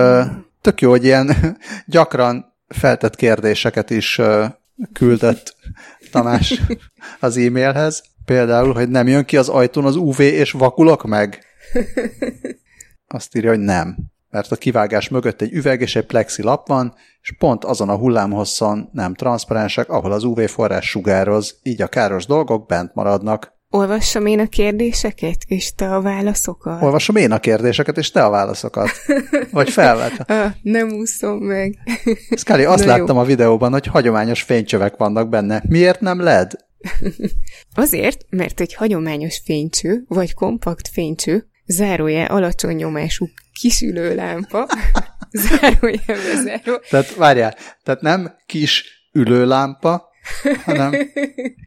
tök 0.61 0.81
jó, 0.81 0.91
hogy 0.91 1.05
ilyen 1.05 1.57
gyakran 1.87 2.55
feltett 2.69 3.17
kérdéseket 3.17 3.91
is 3.91 4.21
küldött 4.93 5.57
Tamás 6.11 6.63
az 7.21 7.37
e-mailhez. 7.37 8.03
Például, 8.25 8.73
hogy 8.73 8.89
nem 8.89 9.07
jön 9.09 9.25
ki 9.25 9.37
az 9.37 9.49
ajtón 9.49 9.85
az 9.85 9.97
UV 9.97 10.21
és 10.21 10.53
vakulok 10.53 11.05
meg? 11.05 11.45
Azt 13.07 13.37
írja, 13.37 13.51
hogy 13.51 13.59
nem 13.59 13.97
mert 14.31 14.53
a 14.53 14.57
kivágás 14.57 15.09
mögött 15.09 15.41
egy 15.41 15.53
üveg 15.53 15.81
és 15.81 15.97
egy 15.97 16.07
plexi 16.07 16.43
lap 16.43 16.69
van, 16.69 16.95
és 17.21 17.35
pont 17.39 17.65
azon 17.65 17.89
a 17.89 17.97
hullámhosszon 17.97 18.89
nem 18.93 19.15
transzparensek, 19.15 19.89
ahol 19.89 20.13
az 20.13 20.25
UV 20.25 20.41
forrás 20.41 20.89
sugároz, 20.89 21.59
így 21.63 21.83
a 21.83 21.87
káros 21.87 22.27
dolgok 22.27 22.67
bent 22.67 22.95
maradnak. 22.95 23.57
Olvassam 23.71 24.27
én 24.27 24.41
a 24.41 24.47
kérdéseket, 24.47 25.37
és 25.47 25.75
te 25.75 25.95
a 25.95 26.01
válaszokat? 26.01 26.83
Olvasom 26.83 27.17
én 27.17 27.33
a 27.33 27.39
kérdéseket, 27.39 27.99
és 27.99 28.11
te 28.11 28.25
a 28.25 28.31
válaszokat. 28.31 28.89
Vagy 29.51 29.71
felvet. 29.71 30.25
ah, 30.31 30.53
nem 30.63 30.89
úszom 30.89 31.39
meg. 31.39 31.79
Szkáli, 32.31 32.65
azt 32.65 32.85
Na 32.85 32.91
láttam 32.91 33.17
jó. 33.17 33.23
a 33.23 33.25
videóban, 33.25 33.73
hogy 33.73 33.87
hagyományos 33.87 34.43
fénycsövek 34.43 34.97
vannak 34.97 35.29
benne. 35.29 35.63
Miért 35.69 36.01
nem 36.01 36.21
LED? 36.21 36.53
Azért, 37.75 38.25
mert 38.31 38.61
egy 38.61 38.75
hagyományos 38.75 39.41
fénycső, 39.45 40.05
vagy 40.09 40.35
kompakt 40.35 40.89
fénycső 40.89 41.49
zárója 41.69 42.25
alacsony 42.27 42.75
nyomású 42.75 43.29
kisülő 43.61 44.15
lámpa, 44.15 44.69
zárója 45.47 46.01
bezáró. 46.07 46.81
Tehát 46.91 47.15
várjál, 47.15 47.57
tehát 47.83 48.01
nem 48.01 48.37
kis 48.47 48.85
ülőlámpa, 49.13 50.09
hanem 50.65 50.95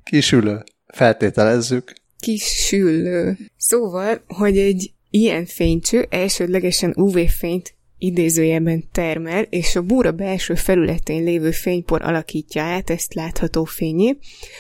kisülő. 0.04 0.64
Feltételezzük. 0.88 1.94
Kisülő. 2.20 3.38
Szóval, 3.58 4.24
hogy 4.28 4.58
egy 4.58 4.92
ilyen 5.10 5.46
fénycső 5.46 6.08
elsődlegesen 6.10 6.94
UV-fényt 6.96 7.74
idézőjelben 8.02 8.84
termel, 8.92 9.42
és 9.42 9.76
a 9.76 9.82
búra 9.82 10.12
belső 10.12 10.56
felületén 10.56 11.24
lévő 11.24 11.52
fénypor 11.52 12.02
alakítja 12.02 12.64
át 12.64 12.90
ezt 12.90 13.14
látható 13.14 13.64
fényé. 13.64 14.18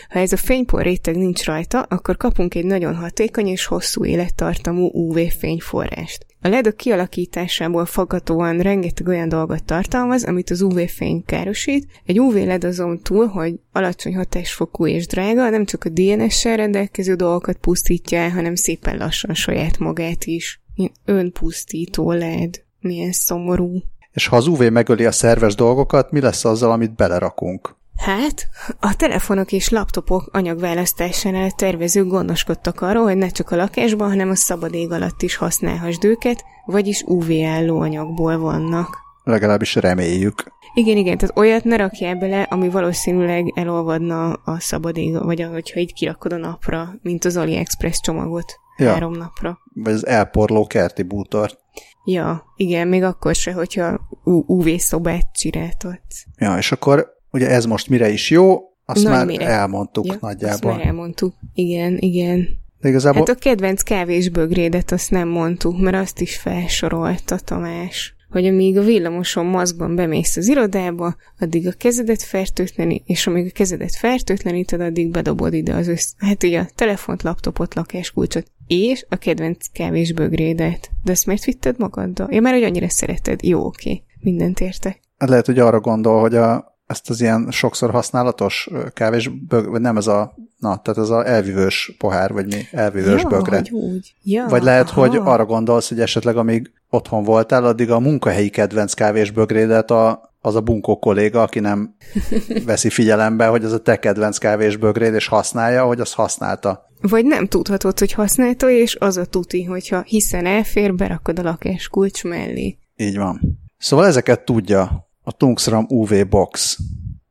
Ha 0.10 0.19
ez 0.19 0.31
a 0.31 0.38
fénypor 0.38 0.81
réteg 0.81 1.15
nincs 1.15 1.45
rajta, 1.45 1.81
akkor 1.81 2.17
kapunk 2.17 2.55
egy 2.55 2.65
nagyon 2.65 2.95
hatékony 2.95 3.48
és 3.48 3.65
hosszú 3.65 4.05
élettartamú 4.05 4.89
UV 4.93 5.19
fényforrást. 5.39 6.25
A 6.43 6.48
LED 6.48 6.67
a 6.67 6.71
kialakításából 6.71 7.86
fogatóan 7.86 8.60
rengeteg 8.60 9.07
olyan 9.07 9.29
dolgot 9.29 9.63
tartalmaz, 9.63 10.24
amit 10.24 10.50
az 10.50 10.62
UV-fény 10.62 11.24
károsít. 11.25 11.88
Egy 12.05 12.19
UV 12.19 12.33
LED 12.33 12.63
azon 12.63 13.00
túl, 13.00 13.25
hogy 13.25 13.60
alacsony 13.71 14.15
hatásfokú 14.15 14.88
és 14.88 15.07
drága, 15.07 15.50
nem 15.50 15.65
csak 15.65 15.83
a 15.83 15.89
DNS-sel 15.89 16.55
rendelkező 16.57 17.15
dolgokat 17.15 17.57
pusztítja 17.57 18.19
el, 18.19 18.29
hanem 18.29 18.55
szépen 18.55 18.98
lassan 18.98 19.33
saját 19.33 19.77
magát 19.77 20.25
is. 20.25 20.62
Önpusztító 21.05 22.12
LED. 22.12 22.63
Milyen 22.81 23.11
szomorú. 23.11 23.81
És 24.11 24.27
ha 24.27 24.35
az 24.35 24.47
UV 24.47 24.69
megöli 24.69 25.05
a 25.05 25.11
szerves 25.11 25.55
dolgokat, 25.55 26.11
mi 26.11 26.21
lesz 26.21 26.45
azzal, 26.45 26.71
amit 26.71 26.95
belerakunk? 26.95 27.75
Hát, 27.97 28.47
a 28.79 28.95
telefonok 28.95 29.51
és 29.51 29.69
laptopok 29.69 30.29
anyagválasztásánál 30.31 31.51
tervezők 31.51 32.07
gondoskodtak 32.07 32.81
arról, 32.81 33.03
hogy 33.03 33.17
ne 33.17 33.29
csak 33.29 33.51
a 33.51 33.55
lakásban, 33.55 34.09
hanem 34.09 34.29
a 34.29 34.35
szabad 34.35 34.73
ég 34.73 34.91
alatt 34.91 35.21
is 35.21 35.35
használhassd 35.35 36.03
őket, 36.03 36.43
vagyis 36.65 37.03
UV-álló 37.05 37.79
anyagból 37.79 38.38
vannak. 38.38 38.97
Legalábbis 39.23 39.75
reméljük. 39.75 40.43
Igen, 40.73 40.97
igen, 40.97 41.17
tehát 41.17 41.38
olyat 41.38 41.63
ne 41.63 41.75
rakjál 41.75 42.15
bele, 42.15 42.41
ami 42.41 42.69
valószínűleg 42.69 43.51
elolvadna 43.55 44.33
a 44.33 44.59
szabad 44.59 44.97
ég, 44.97 45.23
vagy 45.23 45.41
hogyha 45.41 45.79
így 45.79 45.93
kirakod 45.93 46.33
a 46.33 46.38
napra, 46.38 46.93
mint 47.01 47.25
az 47.25 47.38
AliExpress 47.38 48.00
csomagot 48.00 48.59
ja. 48.77 48.91
három 48.91 49.13
napra. 49.13 49.59
Vagy 49.73 49.93
az 49.93 50.05
elporló 50.05 50.67
kerti 50.67 51.03
bútort. 51.03 51.59
Ja, 52.06 52.44
igen, 52.56 52.88
még 52.88 53.04
akkor 53.04 53.36
se, 53.36 53.51
hogyha 53.51 54.00
UV-szobát 54.46 55.28
csináltatsz. 55.34 56.25
Ja, 56.38 56.58
és 56.58 56.72
akkor 56.72 57.13
ugye 57.32 57.50
ez 57.50 57.66
most 57.66 57.90
mire 57.90 58.10
is 58.10 58.30
jó, 58.30 58.60
azt 58.86 59.04
Na, 59.04 59.10
már 59.10 59.25
mire? 59.25 59.48
elmondtuk 59.48 60.06
ja, 60.06 60.18
nagyjából. 60.20 60.72
Azt 60.72 60.78
már 60.78 60.88
elmondtuk, 60.88 61.34
igen, 61.54 61.98
igen. 61.98 62.48
De 62.80 62.90
igazából... 62.90 63.25
Hát 63.28 63.36
a 63.36 63.40
kedvenc 63.40 63.82
kávés 63.82 64.30
bögrédet 64.30 64.92
azt 64.92 65.12
nem 65.12 65.28
mondtuk, 65.28 65.80
mert 65.80 65.96
azt 65.96 66.22
is 66.22 66.38
felsorolta 66.38 67.38
Tamás 67.38 68.16
hogy 68.32 68.46
amíg 68.46 68.78
a 68.78 68.82
villamoson 68.82 69.46
maszkban 69.46 69.96
bemész 69.96 70.38
az 70.38 70.48
irodába, 70.48 71.16
addig 71.40 71.68
a 71.68 71.72
kezedet 71.72 72.24
fertőtleni, 72.24 73.04
és 73.06 73.28
amíg 73.28 73.46
a 73.46 73.51
kezedet 73.54 73.96
fertőtleníted, 73.96 74.82
addig 74.82 75.12
bedobod 75.12 75.54
ide 75.54 75.74
az 75.74 75.88
össz... 75.88 76.12
Hát 76.18 76.44
ugye 76.44 76.60
a 76.60 76.70
telefont, 76.75 77.24
laptopot, 77.24 77.75
lakáskulcsot, 77.75 78.51
és 78.72 79.06
a 79.10 79.16
kedvenc 79.16 79.68
kávésbögrédet. 79.74 80.92
De 81.04 81.12
ezt 81.12 81.25
miért 81.25 81.44
vitted 81.44 81.80
magaddal? 81.80 82.28
Ja, 82.32 82.42
már 82.42 82.54
hogy 82.54 82.63
annyira 82.63 82.90
szereted. 82.90 83.44
Jó, 83.44 83.66
oké. 83.66 84.04
Mindent 84.20 84.60
értek. 84.60 85.00
Hát 85.18 85.30
lehet, 85.30 85.46
hogy 85.46 85.60
arra 85.60 85.80
gondol, 85.80 86.20
hogy 86.20 86.36
a, 86.36 86.78
ezt 86.86 87.10
az 87.10 87.22
ilyen 87.22 87.48
sokszor 87.50 87.92
használatos 87.92 88.70
kávésbög, 88.94 89.70
vagy 89.70 89.82
nem 89.82 89.98
ez 89.98 90.08
a, 90.08 90.36
na, 90.58 90.82
tehát 90.82 91.00
ez 91.00 91.10
a 91.10 91.28
elvívős 91.28 91.96
pohár, 91.98 92.34
vagy 92.34 92.46
mi, 92.46 92.62
elvívős 92.72 93.22
ja, 93.22 93.28
bögre. 93.28 93.58
Hogy 93.58 93.72
úgy. 93.72 94.16
Ja, 94.24 94.46
vagy 94.50 94.63
lehet, 94.63 94.90
aha. 94.90 95.00
hogy 95.00 95.16
arra 95.24 95.46
gondolsz, 95.46 95.90
hogy 95.90 96.00
esetleg 96.00 96.38
amíg 96.38 96.72
otthon 96.90 97.24
voltál, 97.24 97.66
addig 97.66 97.92
a 97.92 98.00
munkahelyi 98.00 98.50
kedvenc 98.50 98.94
kávésbögrédet 98.94 99.92
a, 99.92 100.30
az 100.41 100.55
a 100.55 100.62
bunkó 100.62 101.00
kolléga, 101.00 101.41
aki 101.41 101.60
nem 101.60 101.95
veszi 102.65 102.89
figyelembe, 102.89 103.45
hogy 103.45 103.63
ez 103.63 103.71
a 103.71 103.81
te 103.81 104.00
kedvenc 104.00 104.38
kávésbögréd, 104.38 105.13
és 105.13 105.27
használja, 105.27 105.86
hogy 105.86 106.00
azt 106.00 106.13
használta. 106.13 106.89
Vagy 107.01 107.25
nem 107.25 107.48
tudhatod, 107.48 108.00
hogy 108.00 108.12
használta, 108.12 108.69
és 108.69 108.95
az 108.95 109.17
a 109.17 109.25
tuti, 109.25 109.63
hogyha 109.63 110.01
hiszen 110.01 110.45
elfér, 110.45 110.95
berakod 110.95 111.39
a 111.39 111.41
lakás 111.41 111.88
kulcs 111.88 112.24
mellé. 112.24 112.77
Így 112.95 113.17
van. 113.17 113.60
Szóval 113.77 114.05
ezeket 114.05 114.45
tudja 114.45 115.10
a 115.24 115.31
Tungsram 115.31 115.86
UV 115.88 116.27
Box. 116.29 116.77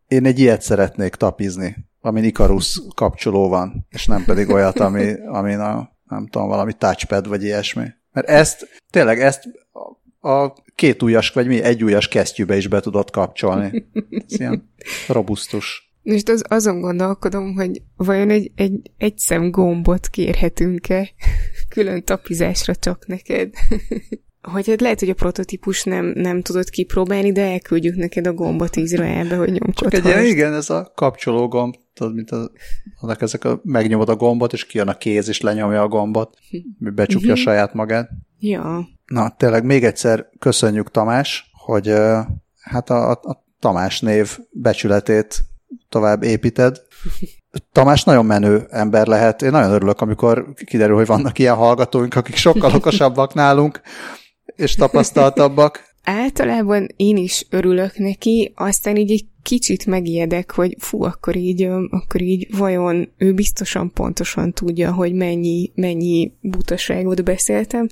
Én 0.08 0.26
egy 0.26 0.38
ilyet 0.38 0.62
szeretnék 0.62 1.14
tapizni, 1.14 1.76
amin 2.00 2.24
Icarus 2.24 2.82
kapcsoló 2.94 3.48
van, 3.48 3.86
és 3.90 4.06
nem 4.06 4.24
pedig 4.24 4.48
olyat, 4.48 4.80
ami, 4.80 5.12
amin 5.38 5.58
a, 5.58 5.90
nem 6.08 6.26
tudom, 6.26 6.48
valami 6.48 6.72
touchpad 6.72 7.28
vagy 7.28 7.42
ilyesmi. 7.42 7.86
Mert 8.12 8.28
ezt, 8.28 8.68
tényleg 8.90 9.20
ezt 9.20 9.48
a 10.20 10.52
két 10.74 11.02
ujjas, 11.02 11.30
vagy 11.30 11.46
mi, 11.46 11.62
egy 11.62 11.84
ujjas 11.84 12.08
kesztyűbe 12.08 12.56
is 12.56 12.66
be 12.66 12.80
tudod 12.80 13.10
kapcsolni. 13.10 13.88
Ez 14.10 14.38
ilyen 14.40 14.70
robusztus. 15.08 15.92
Most 16.02 16.28
az, 16.28 16.44
azon 16.48 16.80
gondolkodom, 16.80 17.54
hogy 17.54 17.82
vajon 17.96 18.30
egy, 18.30 18.50
egy, 18.54 18.90
egy 18.98 19.18
szem 19.18 19.50
gombot 19.50 20.08
kérhetünk-e 20.08 21.10
külön 21.74 22.04
tapizásra 22.04 22.74
csak 22.74 23.06
neked. 23.06 23.54
hogy 24.42 24.68
hát 24.68 24.80
lehet, 24.80 25.00
hogy 25.00 25.08
a 25.08 25.14
prototípus 25.14 25.84
nem, 25.84 26.06
nem 26.06 26.42
tudod 26.42 26.70
kipróbálni, 26.70 27.32
de 27.32 27.42
elküldjük 27.42 27.96
neked 27.96 28.26
a 28.26 28.32
gombot 28.32 28.76
Izraelbe, 28.76 29.36
hogy 29.36 29.52
nyomkodhass. 29.52 29.92
Csak 29.92 29.94
egy 29.94 30.04
ilyen, 30.04 30.24
igen, 30.24 30.54
ez 30.54 30.70
a 30.70 30.92
kapcsoló 30.94 31.48
gomb, 31.48 31.74
tudod, 31.94 32.14
mint 32.14 32.30
az, 32.30 32.50
annak 33.00 33.22
ezek 33.22 33.44
a, 33.44 33.60
megnyomod 33.64 34.08
a 34.08 34.16
gombot, 34.16 34.52
és 34.52 34.66
kijön 34.66 34.88
a 34.88 34.96
kéz, 34.96 35.28
és 35.28 35.40
lenyomja 35.40 35.82
a 35.82 35.88
gombot, 35.88 36.38
becsukja 36.78 37.28
uh-huh. 37.28 37.44
saját 37.44 37.74
magát. 37.74 38.10
Ja. 38.40 38.88
Na, 39.06 39.34
tényleg 39.36 39.64
még 39.64 39.84
egyszer 39.84 40.28
köszönjük 40.38 40.90
Tamás, 40.90 41.50
hogy 41.52 41.92
hát 42.60 42.90
a, 42.90 43.10
a 43.10 43.44
Tamás 43.58 44.00
név 44.00 44.38
becsületét 44.50 45.44
tovább 45.88 46.22
építed. 46.22 46.82
Tamás 47.72 48.04
nagyon 48.04 48.26
menő 48.26 48.66
ember 48.70 49.06
lehet. 49.06 49.42
Én 49.42 49.50
nagyon 49.50 49.72
örülök, 49.72 50.00
amikor 50.00 50.52
kiderül, 50.64 50.96
hogy 50.96 51.06
vannak 51.06 51.38
ilyen 51.38 51.54
hallgatóink, 51.54 52.14
akik 52.14 52.36
sokkal 52.36 52.74
okosabbak 52.74 53.34
nálunk, 53.34 53.80
és 54.56 54.74
tapasztaltabbak. 54.74 55.88
Általában 56.04 56.86
én 56.96 57.16
is 57.16 57.46
örülök 57.50 57.98
neki, 57.98 58.52
aztán 58.56 58.96
így 58.96 59.10
egy 59.10 59.24
kicsit 59.42 59.86
megijedek, 59.86 60.50
hogy 60.50 60.76
fú, 60.78 61.02
akkor 61.02 61.36
így, 61.36 61.68
akkor 61.90 62.20
így 62.20 62.56
vajon 62.56 63.08
ő 63.18 63.34
biztosan 63.34 63.92
pontosan 63.92 64.52
tudja, 64.52 64.92
hogy 64.92 65.12
mennyi, 65.12 65.70
mennyi 65.74 66.32
butaságot 66.40 67.24
beszéltem, 67.24 67.88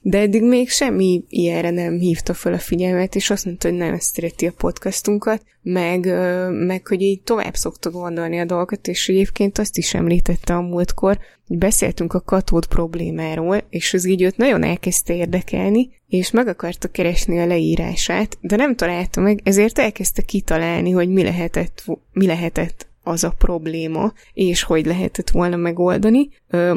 de 0.00 0.18
eddig 0.18 0.42
még 0.42 0.70
semmi 0.70 1.24
ilyenre 1.28 1.70
nem 1.70 1.98
hívta 1.98 2.34
fel 2.34 2.52
a 2.52 2.58
figyelmet, 2.58 3.14
és 3.14 3.30
azt 3.30 3.44
mondta, 3.44 3.68
hogy 3.68 3.78
nagyon 3.78 3.98
szereti 3.98 4.46
a 4.46 4.52
podcastunkat, 4.56 5.42
meg, 5.62 6.04
meg 6.50 6.86
hogy 6.86 7.02
így 7.02 7.22
tovább 7.22 7.54
szoktak 7.54 7.92
gondolni 7.92 8.38
a 8.38 8.44
dolgokat, 8.44 8.88
és 8.88 9.08
egyébként 9.08 9.58
azt 9.58 9.76
is 9.76 9.94
említette 9.94 10.54
a 10.54 10.60
múltkor, 10.60 11.18
hogy 11.46 11.58
beszéltünk 11.58 12.12
a 12.12 12.20
katód 12.20 12.66
problémáról, 12.66 13.62
és 13.70 13.94
az 13.94 14.06
így 14.06 14.22
őt 14.22 14.36
nagyon 14.36 14.62
elkezdte 14.62 15.14
érdekelni, 15.14 15.90
és 16.08 16.30
meg 16.30 16.48
akarta 16.48 16.88
keresni 16.88 17.38
a 17.38 17.46
leírását, 17.46 18.38
de 18.40 18.56
nem 18.56 18.76
találta 18.76 19.20
meg, 19.20 19.40
ezért 19.44 19.78
elkezdte 19.78 20.22
kitalálni, 20.22 20.85
hogy 20.90 21.08
mi 21.08 21.22
lehetett, 21.22 21.84
mi 22.12 22.26
lehetett 22.26 22.86
az 23.02 23.24
a 23.24 23.34
probléma, 23.38 24.12
és 24.32 24.62
hogy 24.62 24.86
lehetett 24.86 25.30
volna 25.30 25.56
megoldani, 25.56 26.28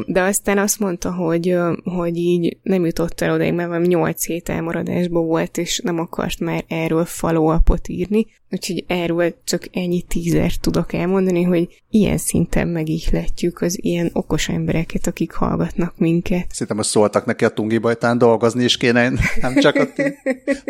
de 0.05 0.21
aztán 0.21 0.57
azt 0.57 0.79
mondta, 0.79 1.13
hogy, 1.13 1.57
hogy 1.83 2.17
így 2.17 2.57
nem 2.61 2.85
jutott 2.85 3.21
el 3.21 3.33
odaig, 3.33 3.53
mert 3.53 3.87
8 3.87 4.25
hét 4.25 4.49
elmaradásban 4.49 5.25
volt, 5.25 5.57
és 5.57 5.79
nem 5.83 5.99
akart 5.99 6.39
már 6.39 6.63
erről 6.67 7.05
follow 7.05 7.57
írni, 7.87 8.25
úgyhogy 8.51 8.83
erről 8.87 9.35
csak 9.43 9.67
ennyi 9.71 10.01
tízer 10.01 10.51
tudok 10.55 10.93
elmondani, 10.93 11.43
hogy 11.43 11.83
ilyen 11.89 12.17
szinten 12.17 12.67
megihletjük 12.67 13.61
az 13.61 13.83
ilyen 13.83 14.09
okos 14.13 14.49
embereket, 14.49 15.07
akik 15.07 15.31
hallgatnak 15.31 15.97
minket. 15.97 16.45
Szerintem, 16.51 16.77
hogy 16.77 16.85
szóltak 16.85 17.25
neki 17.25 17.45
a 17.45 17.49
tungi 17.49 17.77
bajtán 17.77 18.17
dolgozni 18.17 18.63
is 18.63 18.77
kéne, 18.77 19.11
nem 19.41 19.55
csak 19.59 19.75
a 19.75 19.87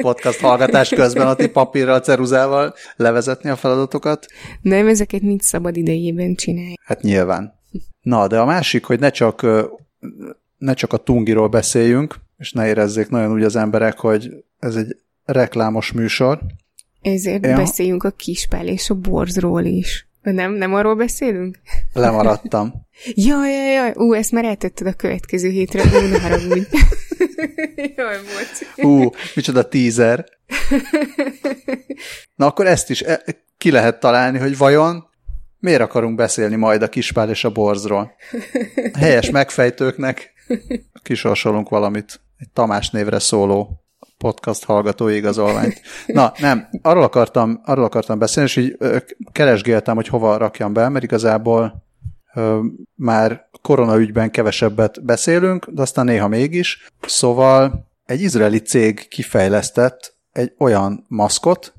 podcast 0.01 0.39
hallgatás 0.39 0.89
közben 0.89 1.27
a 1.27 1.35
ti 1.35 1.49
papírral, 1.49 1.99
ceruzával 1.99 2.73
levezetni 2.95 3.49
a 3.49 3.55
feladatokat. 3.55 4.25
Nem, 4.61 4.87
ezeket 4.87 5.21
mind 5.21 5.41
szabad 5.41 5.77
idejében 5.77 6.35
csinálni. 6.35 6.73
Hát 6.83 7.01
nyilván. 7.01 7.53
Na, 8.01 8.27
de 8.27 8.39
a 8.39 8.45
másik, 8.45 8.83
hogy 8.83 8.99
ne 8.99 9.09
csak, 9.09 9.45
ne 10.57 10.73
csak 10.73 10.93
a 10.93 10.97
tungiról 10.97 11.47
beszéljünk, 11.47 12.15
és 12.37 12.51
ne 12.51 12.67
érezzék 12.67 13.09
nagyon 13.09 13.31
úgy 13.31 13.43
az 13.43 13.55
emberek, 13.55 13.99
hogy 13.99 14.43
ez 14.59 14.75
egy 14.75 14.95
reklámos 15.25 15.91
műsor. 15.91 16.39
Ezért 17.01 17.45
ja. 17.45 17.55
beszéljünk 17.55 18.03
a 18.03 18.09
kispál 18.09 18.67
és 18.67 18.89
a 18.89 18.95
borzról 18.95 19.63
is. 19.63 20.07
Nem, 20.21 20.53
nem 20.53 20.73
arról 20.73 20.95
beszélünk? 20.95 21.59
Lemaradtam. 21.93 22.73
jaj, 23.27 23.51
jaj, 23.51 23.73
jaj, 23.73 23.93
ú, 23.95 24.13
ezt 24.13 24.31
már 24.31 24.45
eltetted 24.45 24.87
a 24.87 24.93
következő 24.93 25.49
hétre, 25.49 25.83
ú, 25.83 26.07
ne 26.07 26.19
haragudj. 26.19 26.59
jaj, 27.95 28.17
bocs. 28.17 28.85
Ú, 28.85 29.11
micsoda 29.35 29.67
teaser. 29.67 30.25
Na 32.35 32.45
akkor 32.45 32.67
ezt 32.67 32.89
is 32.89 33.01
e, 33.01 33.23
ki 33.57 33.71
lehet 33.71 33.99
találni, 33.99 34.37
hogy 34.37 34.57
vajon 34.57 35.07
Miért 35.59 35.81
akarunk 35.81 36.15
beszélni 36.15 36.55
majd 36.55 36.81
a 36.81 36.89
kispál 36.89 37.29
és 37.29 37.43
a 37.43 37.51
borzról? 37.51 38.11
Helyes 38.99 39.29
megfejtőknek 39.29 40.33
kisorsolunk 41.03 41.69
valamit, 41.69 42.21
egy 42.37 42.49
Tamás 42.53 42.89
névre 42.89 43.19
szóló 43.19 43.83
podcast 44.19 44.65
hallgatói 44.65 45.15
igazolványt. 45.15 45.81
Na, 46.05 46.33
nem, 46.37 46.67
arról 46.81 47.03
akartam, 47.03 47.61
arról 47.65 47.85
akartam 47.85 48.19
beszélni, 48.19 48.49
és 48.49 48.55
így 48.55 48.77
keresgéltem, 49.31 49.95
hogy 49.95 50.07
hova 50.07 50.37
rakjam 50.37 50.73
be, 50.73 50.89
mert 50.89 51.03
igazából 51.03 51.83
ö, 52.33 52.59
már 52.95 53.49
koronaügyben 53.61 54.31
kevesebbet 54.31 55.05
beszélünk, 55.05 55.67
de 55.69 55.81
aztán 55.81 56.05
néha 56.05 56.27
mégis. 56.27 56.91
Szóval 57.01 57.87
egy 58.05 58.21
izraeli 58.21 58.59
cég 58.59 59.07
kifejlesztett 59.07 60.15
egy 60.31 60.53
olyan 60.57 61.05
maszkot, 61.07 61.73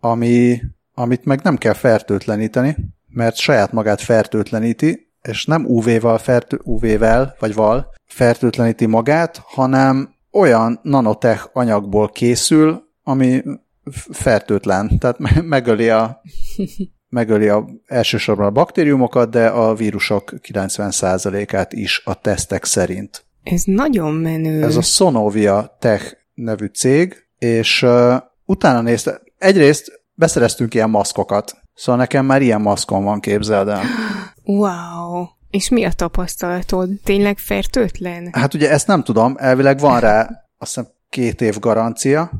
ami, 0.00 0.62
amit 0.94 1.24
meg 1.24 1.40
nem 1.42 1.56
kell 1.56 1.72
fertőtleníteni, 1.72 2.76
mert 3.08 3.36
saját 3.36 3.72
magát 3.72 4.00
fertőtleníti, 4.00 5.10
és 5.22 5.44
nem 5.44 5.64
UV-val, 5.64 6.18
fertő, 6.18 6.60
UV-vel 6.64 7.36
vagy 7.38 7.54
val 7.54 7.92
fertőtleníti 8.06 8.86
magát, 8.86 9.40
hanem 9.44 10.11
olyan 10.32 10.80
nanotech 10.82 11.48
anyagból 11.52 12.08
készül, 12.08 12.82
ami 13.02 13.42
fertőtlen, 14.10 14.98
tehát 14.98 15.18
megöli 15.42 15.88
a, 15.88 16.20
megöli 17.08 17.48
a, 17.48 17.68
elsősorban 17.86 18.46
a 18.46 18.50
baktériumokat, 18.50 19.30
de 19.30 19.46
a 19.46 19.74
vírusok 19.74 20.32
90%-át 20.52 21.72
is 21.72 22.02
a 22.04 22.14
tesztek 22.14 22.64
szerint. 22.64 23.24
Ez 23.42 23.62
nagyon 23.64 24.14
menő. 24.14 24.62
Ez 24.62 24.76
a 24.76 24.82
Sonovia 24.82 25.76
Tech 25.78 26.16
nevű 26.34 26.66
cég, 26.66 27.14
és 27.38 27.82
uh, 27.82 28.14
utána 28.44 28.80
nézte, 28.80 29.20
egyrészt 29.38 30.02
beszereztünk 30.14 30.74
ilyen 30.74 30.90
maszkokat, 30.90 31.62
Szóval 31.74 32.00
nekem 32.00 32.26
már 32.26 32.42
ilyen 32.42 32.60
maszkom 32.60 33.04
van, 33.04 33.20
képzeld 33.20 33.68
el. 33.68 33.82
Wow! 34.44 35.26
És 35.52 35.68
mi 35.68 35.84
a 35.84 35.92
tapasztalatod? 35.92 36.88
Tényleg 37.04 37.38
fertőtlen? 37.38 38.28
Hát 38.32 38.54
ugye 38.54 38.70
ezt 38.70 38.86
nem 38.86 39.02
tudom, 39.02 39.36
elvileg 39.38 39.78
van 39.78 40.00
rá 40.00 40.46
azt 40.58 40.74
hiszem 40.74 40.90
két 41.08 41.40
év 41.40 41.58
garancia, 41.58 42.30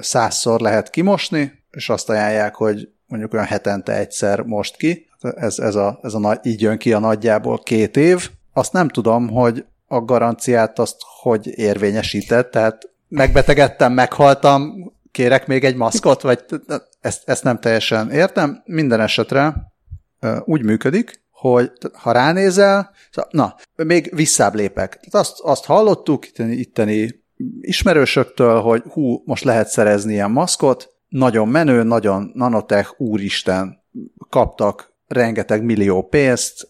százszor 0.00 0.60
lehet 0.60 0.90
kimosni, 0.90 1.52
és 1.70 1.88
azt 1.88 2.08
ajánlják, 2.08 2.54
hogy 2.54 2.88
mondjuk 3.06 3.32
olyan 3.32 3.44
hetente 3.44 3.96
egyszer 3.96 4.40
most 4.40 4.76
ki. 4.76 5.08
Ez, 5.20 5.58
ez, 5.58 5.74
a, 5.74 5.98
ez 6.02 6.14
a 6.14 6.18
nagy, 6.18 6.38
így 6.42 6.60
jön 6.60 6.78
ki 6.78 6.92
a 6.92 6.98
nagyjából 6.98 7.58
két 7.58 7.96
év. 7.96 8.30
Azt 8.52 8.72
nem 8.72 8.88
tudom, 8.88 9.28
hogy 9.28 9.64
a 9.86 10.00
garanciát 10.00 10.78
azt 10.78 10.96
hogy 11.22 11.46
érvényesített, 11.58 12.50
tehát 12.50 12.90
megbetegedtem, 13.08 13.92
meghaltam, 13.92 14.92
kérek 15.10 15.46
még 15.46 15.64
egy 15.64 15.76
maszkot, 15.76 16.22
vagy 16.22 16.44
ezt, 17.00 17.28
ezt 17.28 17.44
nem 17.44 17.58
teljesen 17.58 18.10
értem. 18.10 18.62
Minden 18.64 19.00
esetre 19.00 19.72
úgy 20.44 20.62
működik, 20.62 21.22
hogy 21.40 21.70
ha 21.92 22.12
ránézel, 22.12 22.90
szóval, 23.10 23.30
na, 23.32 23.56
még 23.84 24.10
visszább 24.14 24.54
lépek. 24.54 24.88
Tehát 24.88 25.26
azt, 25.26 25.40
azt 25.40 25.64
hallottuk 25.64 26.26
itteni, 26.26 26.54
itteni 26.54 27.22
ismerősöktől, 27.60 28.60
hogy 28.60 28.82
hú, 28.92 29.22
most 29.24 29.44
lehet 29.44 29.68
szerezni 29.68 30.12
ilyen 30.12 30.30
maszkot, 30.30 30.88
nagyon 31.08 31.48
menő, 31.48 31.82
nagyon 31.82 32.30
nanotech, 32.34 33.00
úristen, 33.00 33.82
kaptak 34.28 34.92
rengeteg 35.06 35.64
millió 35.64 36.02
pénzt, 36.02 36.68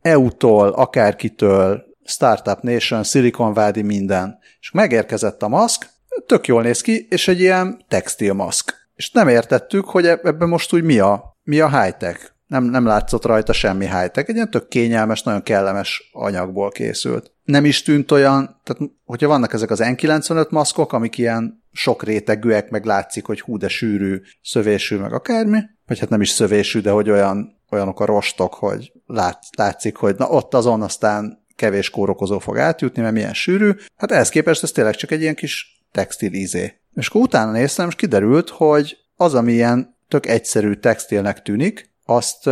EU-tól, 0.00 0.68
akárkitől, 0.68 1.84
Startup 2.04 2.60
Nation, 2.60 3.02
Silicon 3.02 3.52
Valley, 3.52 3.84
minden. 3.84 4.38
És 4.60 4.70
megérkezett 4.70 5.42
a 5.42 5.48
maszk, 5.48 5.88
tök 6.26 6.46
jól 6.46 6.62
néz 6.62 6.80
ki, 6.80 7.06
és 7.10 7.28
egy 7.28 7.40
ilyen 7.40 7.84
textilmaszk. 7.88 8.74
És 8.94 9.10
nem 9.10 9.28
értettük, 9.28 9.84
hogy 9.84 10.06
ebben 10.06 10.48
most 10.48 10.72
úgy 10.72 10.82
mi 10.82 10.98
a, 10.98 11.36
mi 11.42 11.60
a 11.60 11.82
high-tech. 11.82 12.34
Nem, 12.46 12.64
nem 12.64 12.86
látszott 12.86 13.24
rajta 13.24 13.52
semmi 13.52 13.84
high-tech. 13.84 14.28
Egy 14.28 14.34
ilyen 14.34 14.50
tök 14.50 14.68
kényelmes, 14.68 15.22
nagyon 15.22 15.42
kellemes 15.42 16.10
anyagból 16.12 16.70
készült. 16.70 17.32
Nem 17.44 17.64
is 17.64 17.82
tűnt 17.82 18.10
olyan, 18.10 18.60
tehát 18.64 18.92
hogyha 19.04 19.28
vannak 19.28 19.52
ezek 19.52 19.70
az 19.70 19.80
N95 19.82 20.50
maszkok, 20.50 20.92
amik 20.92 21.18
ilyen 21.18 21.64
sok 21.72 22.02
rétegűek, 22.02 22.70
meg 22.70 22.84
látszik, 22.84 23.26
hogy 23.26 23.40
hú, 23.40 23.56
de 23.56 23.68
sűrű, 23.68 24.20
szövésű, 24.42 24.96
meg 24.96 25.12
akármi, 25.12 25.58
vagy 25.86 25.98
hát 25.98 26.08
nem 26.08 26.20
is 26.20 26.28
szövésű, 26.28 26.80
de 26.80 26.90
hogy 26.90 27.10
olyan, 27.10 27.60
olyanok 27.70 28.00
a 28.00 28.04
rostok, 28.04 28.54
hogy 28.54 28.92
lát, 29.06 29.38
látszik, 29.56 29.96
hogy 29.96 30.14
na 30.18 30.28
ott 30.28 30.54
azon 30.54 30.82
aztán 30.82 31.44
kevés 31.56 31.90
kórokozó 31.90 32.38
fog 32.38 32.58
átjutni, 32.58 33.02
mert 33.02 33.14
milyen 33.14 33.34
sűrű. 33.34 33.70
Hát 33.96 34.12
ehhez 34.12 34.28
képest 34.28 34.62
ez 34.62 34.70
tényleg 34.70 34.94
csak 34.94 35.10
egy 35.10 35.20
ilyen 35.20 35.34
kis 35.34 35.84
textil 35.92 36.32
izé. 36.32 36.80
És 36.94 37.08
akkor 37.08 37.20
utána 37.20 37.50
néztem, 37.50 37.88
és 37.88 37.94
kiderült, 37.94 38.50
hogy 38.50 38.96
az, 39.14 39.34
ami 39.34 39.52
ilyen 39.52 39.96
tök 40.08 40.26
egyszerű 40.26 40.74
textilnek 40.74 41.42
tűnik, 41.42 41.94
azt, 42.06 42.46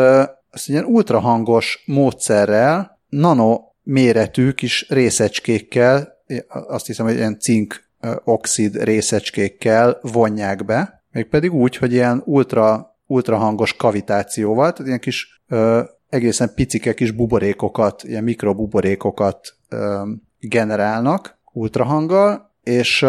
azt 0.51 0.69
ilyen 0.69 0.85
ultrahangos 0.85 1.83
módszerrel, 1.87 3.01
nano 3.09 3.61
méretű 3.83 4.51
kis 4.51 4.89
részecskékkel, 4.89 6.13
azt 6.49 6.87
hiszem, 6.87 7.07
hogy 7.07 7.15
ilyen 7.15 7.39
cink 7.39 7.85
oxid 8.25 8.83
részecskékkel 8.83 9.99
vonják 10.03 10.65
be, 10.65 11.05
mégpedig 11.11 11.53
úgy, 11.53 11.77
hogy 11.77 11.93
ilyen 11.93 12.23
ultra, 12.25 12.97
ultrahangos 13.07 13.77
kavitációval, 13.77 14.73
tehát 14.73 14.87
ilyen 14.87 15.01
kis 15.01 15.43
ö, 15.49 15.83
egészen 16.09 16.53
picike 16.55 16.95
kis 16.95 17.11
buborékokat, 17.11 18.03
ilyen 18.05 18.25
mikrobuborékokat 18.25 19.55
ö, 19.69 20.03
generálnak 20.41 21.39
ultrahanggal, 21.53 22.53
és, 22.63 23.07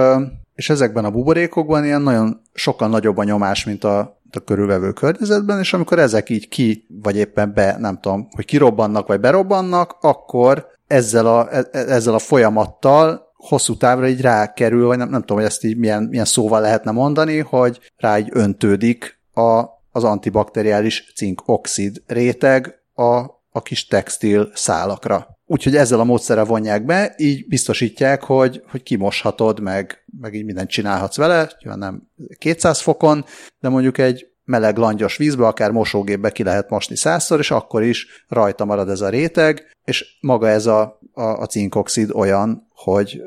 és 0.56 0.70
ezekben 0.70 1.06
a 1.06 1.12
buborékokban 1.12 1.86
ilyen 1.86 2.02
nagyon 2.02 2.42
sokkal 2.54 2.88
nagyobb 2.90 3.18
a 3.18 3.24
nyomás, 3.24 3.66
mint 3.66 3.84
a, 3.84 4.15
a 4.32 4.40
körülvevő 4.40 4.92
környezetben, 4.92 5.60
és 5.60 5.74
amikor 5.74 6.00
ezek 6.00 6.30
így 6.30 6.48
ki, 6.48 6.86
vagy 7.02 7.16
éppen 7.16 7.54
be, 7.54 7.78
nem 7.80 8.00
tudom, 8.00 8.28
hogy 8.32 8.46
kirobbannak, 8.46 9.08
vagy 9.08 9.20
berobbannak, 9.20 9.98
akkor 10.02 10.68
ezzel 10.88 11.26
a, 11.26 11.48
e, 11.52 11.68
e, 11.72 11.80
ezzel 11.80 12.14
a 12.14 12.20
folyamattal 12.20 13.34
hosszú 13.36 13.78
távra 13.78 14.08
így 14.08 14.22
rákerül, 14.22 14.88
vagy 14.88 14.98
nem, 14.98 15.10
nem 15.10 15.20
tudom, 15.20 15.38
hogy 15.38 15.46
ezt 15.46 15.64
így 15.64 15.78
milyen, 15.78 16.04
milyen 16.04 16.26
szóval 16.26 16.62
lehetne 16.62 16.92
mondani, 16.92 17.40
hogy 17.40 17.80
rá 17.98 18.18
így 18.18 18.30
öntődik 18.32 19.20
a, 19.34 19.64
az 19.92 20.04
antibakteriális 20.04 21.12
cinkoxid 21.16 22.02
réteg 22.08 22.80
a, 22.94 23.20
a 23.52 23.62
kis 23.64 23.88
textil 23.88 24.50
szálakra. 24.54 25.35
Úgyhogy 25.46 25.76
ezzel 25.76 26.00
a 26.00 26.04
módszerrel 26.04 26.46
vonják 26.46 26.86
be, 26.86 27.14
így 27.18 27.48
biztosítják, 27.48 28.24
hogy, 28.24 28.64
hogy 28.72 28.84
kimoshatod, 28.84 29.60
meg, 29.60 30.04
meg 30.20 30.34
így 30.34 30.46
mindent 30.46 30.70
csinálhatsz 30.70 31.18
vele, 31.18 31.52
nem 31.62 32.10
200 32.38 32.82
fokon, 32.82 33.26
de 33.60 33.70
mondjuk 33.70 33.98
egy 33.98 34.28
meleg 34.46 34.78
langyos 34.78 35.18
vízbe, 35.18 35.48
akár 35.48 35.72
mosógépbe 35.72 36.30
ki 36.30 36.44
lehet 36.44 36.70
mosni 36.70 36.96
százszor, 36.96 37.40
és 37.40 37.52
akkor 37.52 37.84
is 37.84 38.08
rajta 38.28 38.66
marad 38.66 38.90
ez 38.90 39.02
a 39.02 39.10
réteg, 39.10 39.64
és 39.84 40.18
maga 40.22 40.48
ez 40.48 40.66
a, 40.66 41.00
a, 41.14 41.22
a 41.22 41.46
cinkoxid 41.46 42.12
olyan, 42.12 42.68
hogy, 42.74 43.22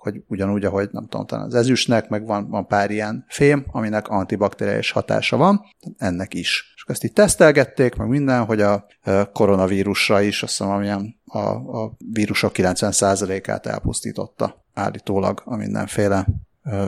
hogy 0.00 0.22
ugyanúgy, 0.26 0.64
ahogy 0.64 0.88
nem 0.92 1.06
tudom, 1.08 1.26
talán 1.26 1.44
az 1.44 1.54
ezüstnek, 1.54 2.08
meg 2.08 2.26
van, 2.26 2.48
van 2.48 2.66
pár 2.66 2.90
ilyen 2.90 3.24
fém, 3.28 3.64
aminek 3.70 4.08
antibakteriális 4.08 4.90
hatása 4.90 5.36
van, 5.36 5.60
ennek 5.96 6.34
is. 6.34 6.72
Ezt 6.88 7.04
így 7.04 7.12
tesztelgették, 7.12 7.94
meg 7.94 8.08
minden, 8.08 8.44
hogy 8.44 8.60
a 8.60 8.86
koronavírusra 9.32 10.20
is, 10.20 10.42
azt 10.42 10.56
hiszem, 10.56 10.72
amilyen 10.72 11.20
a, 11.24 11.38
a 11.48 11.96
vírusok 12.12 12.52
90%-át 12.54 13.66
elpusztította 13.66 14.64
állítólag 14.74 15.42
a 15.44 15.56
mindenféle 15.56 16.26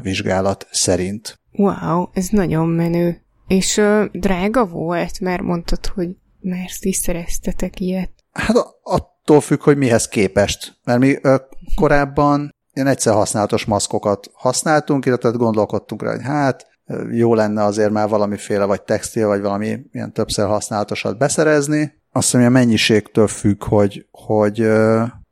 vizsgálat 0.02 0.66
szerint. 0.70 1.40
Wow, 1.52 2.06
ez 2.12 2.28
nagyon 2.28 2.68
menő. 2.68 3.22
És 3.46 3.76
ö, 3.76 4.04
drága 4.12 4.66
volt, 4.66 5.20
mert 5.20 5.42
mondtad, 5.42 5.86
hogy 5.86 6.08
már 6.40 6.68
is 6.80 6.96
szereztetek 6.96 7.80
ilyet. 7.80 8.10
Hát 8.32 8.56
attól 8.82 9.40
függ, 9.40 9.62
hogy 9.62 9.76
mihez 9.76 10.08
képest. 10.08 10.78
Mert 10.84 10.98
mi 10.98 11.18
ö, 11.22 11.36
korábban 11.74 12.54
ilyen 12.72 12.86
egyszer 12.86 13.14
használatos 13.14 13.64
maszkokat 13.64 14.30
használtunk, 14.32 15.06
illetve 15.06 15.30
gondolkodtunk 15.30 16.02
rá, 16.02 16.10
hogy 16.10 16.22
hát 16.22 16.66
jó 17.10 17.34
lenne 17.34 17.64
azért 17.64 17.90
már 17.90 18.08
valamiféle, 18.08 18.64
vagy 18.64 18.82
textil, 18.82 19.26
vagy 19.26 19.40
valami 19.40 19.78
ilyen 19.92 20.12
többször 20.12 20.46
használatosat 20.46 21.18
beszerezni. 21.18 21.98
Azt 22.12 22.30
hiszem, 22.30 22.46
a 22.46 22.48
mennyiségtől 22.48 23.26
függ, 23.26 23.64
hogy, 23.64 24.06
hogy, 24.10 24.70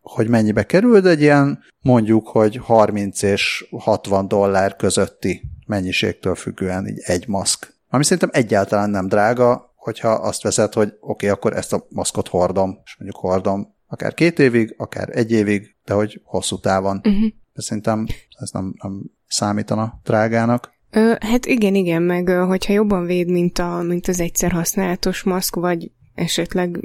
hogy 0.01 0.29
mennyibe 0.29 0.63
kerül, 0.63 1.01
de 1.01 1.09
egy 1.09 1.21
ilyen 1.21 1.59
mondjuk, 1.83 2.29
hogy 2.29 2.57
30 2.57 3.23
és 3.23 3.67
60 3.79 4.29
dollár 4.29 4.77
közötti 4.77 5.43
mennyiségtől 5.67 6.35
függően 6.35 6.87
így 6.87 7.01
egy 7.05 7.29
maszk. 7.29 7.75
Ami 7.91 8.05
szerintem 8.05 8.31
egyáltalán 8.33 8.91
nem 8.91 9.09
drága, 9.09 9.73
hogyha 9.75 10.09
azt 10.09 10.43
veszed, 10.43 10.73
hogy 10.73 10.89
oké, 10.89 11.01
okay, 11.01 11.29
akkor 11.29 11.53
ezt 11.57 11.73
a 11.73 11.87
maszkot 11.89 12.29
hordom, 12.29 12.81
és 12.85 12.97
mondjuk 12.99 13.21
hordom 13.21 13.75
akár 13.87 14.15
két 14.15 14.39
évig, 14.39 14.75
akár 14.79 15.09
egy 15.13 15.31
évig, 15.31 15.77
de 15.85 15.95
hogy 15.95 16.21
hosszú 16.25 16.59
távon. 16.59 17.01
Uh-huh. 17.05 17.33
Szerintem 17.55 18.07
ez 18.39 18.51
nem, 18.51 18.75
nem 18.83 19.03
számítana 19.29 20.01
drágának. 20.05 20.73
Ö, 20.91 21.13
hát 21.21 21.47
igen, 21.47 21.75
igen, 21.75 22.03
meg 22.03 22.29
hogyha 22.29 22.73
jobban 22.73 23.05
véd, 23.05 23.31
mint, 23.31 23.59
a, 23.59 23.83
mint 23.83 24.09
az 24.09 24.21
egyszer 24.21 24.51
használatos 24.51 25.23
maszk, 25.23 25.55
vagy 25.55 25.91
esetleg 26.15 26.79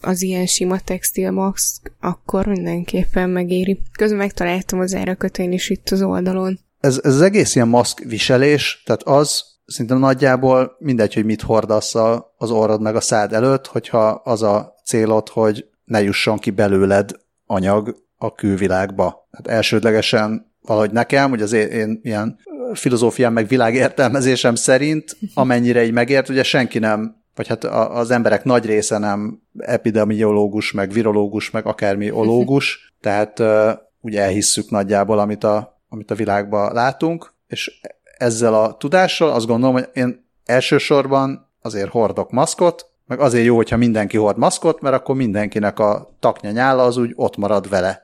az 0.00 0.22
ilyen 0.22 0.46
sima 0.46 0.80
textilmaszk, 0.80 1.92
akkor 2.00 2.46
mindenképpen 2.46 3.30
megéri. 3.30 3.80
Közben 3.98 4.18
megtaláltam 4.18 4.80
az 4.80 4.94
árakat 4.94 5.38
én 5.38 5.52
is 5.52 5.70
itt 5.70 5.88
az 5.88 6.02
oldalon. 6.02 6.58
Ez, 6.80 7.00
ez 7.02 7.14
az 7.14 7.20
egész 7.20 7.54
ilyen 7.54 7.68
maszk 7.68 7.98
viselés, 7.98 8.82
tehát 8.86 9.02
az 9.02 9.44
szerintem 9.66 9.98
nagyjából 9.98 10.76
mindegy, 10.78 11.14
hogy 11.14 11.24
mit 11.24 11.42
hordasz 11.42 11.94
az 12.36 12.50
orrod 12.50 12.80
meg 12.80 12.96
a 12.96 13.00
szád 13.00 13.32
előtt, 13.32 13.66
hogyha 13.66 14.08
az 14.08 14.42
a 14.42 14.74
célod, 14.84 15.28
hogy 15.28 15.64
ne 15.84 16.02
jusson 16.02 16.38
ki 16.38 16.50
belőled 16.50 17.10
anyag 17.46 17.96
a 18.16 18.32
külvilágba. 18.32 19.28
Hát 19.30 19.46
elsődlegesen 19.46 20.52
valahogy 20.62 20.90
nekem, 20.90 21.30
hogy 21.30 21.42
az 21.42 21.52
én, 21.52 21.68
én 21.68 22.00
ilyen 22.02 22.38
filozófiám 22.72 23.32
meg 23.32 23.46
világértelmezésem 23.46 24.54
szerint, 24.54 25.16
amennyire 25.34 25.84
így 25.84 25.92
megért, 25.92 26.28
ugye 26.28 26.42
senki 26.42 26.78
nem, 26.78 27.22
vagy 27.34 27.46
hát 27.46 27.64
az 27.64 28.10
emberek 28.10 28.44
nagy 28.44 28.64
része 28.64 28.98
nem 28.98 29.42
epidemiológus, 29.58 30.72
meg 30.72 30.90
virológus, 30.90 31.50
meg 31.50 31.66
akármi 31.66 32.10
ológus, 32.10 32.78
tehát 33.00 33.42
ugye 34.00 34.22
elhisszük 34.22 34.70
nagyjából, 34.70 35.18
amit 35.18 35.44
a, 35.44 35.80
amit 35.88 36.10
a 36.10 36.14
világban 36.14 36.72
látunk, 36.72 37.34
és 37.46 37.80
ezzel 38.18 38.54
a 38.54 38.76
tudással 38.76 39.30
azt 39.30 39.46
gondolom, 39.46 39.74
hogy 39.74 39.88
én 39.92 40.26
elsősorban 40.44 41.50
azért 41.62 41.90
hordok 41.90 42.30
maszkot, 42.30 42.86
meg 43.06 43.20
azért 43.20 43.44
jó, 43.44 43.56
hogyha 43.56 43.76
mindenki 43.76 44.16
hord 44.16 44.38
maszkot, 44.38 44.80
mert 44.80 44.94
akkor 44.94 45.16
mindenkinek 45.16 45.78
a 45.78 46.16
taknya 46.20 46.50
nyála 46.50 46.82
az 46.82 46.96
úgy 46.96 47.12
ott 47.14 47.36
marad 47.36 47.68
vele. 47.68 48.02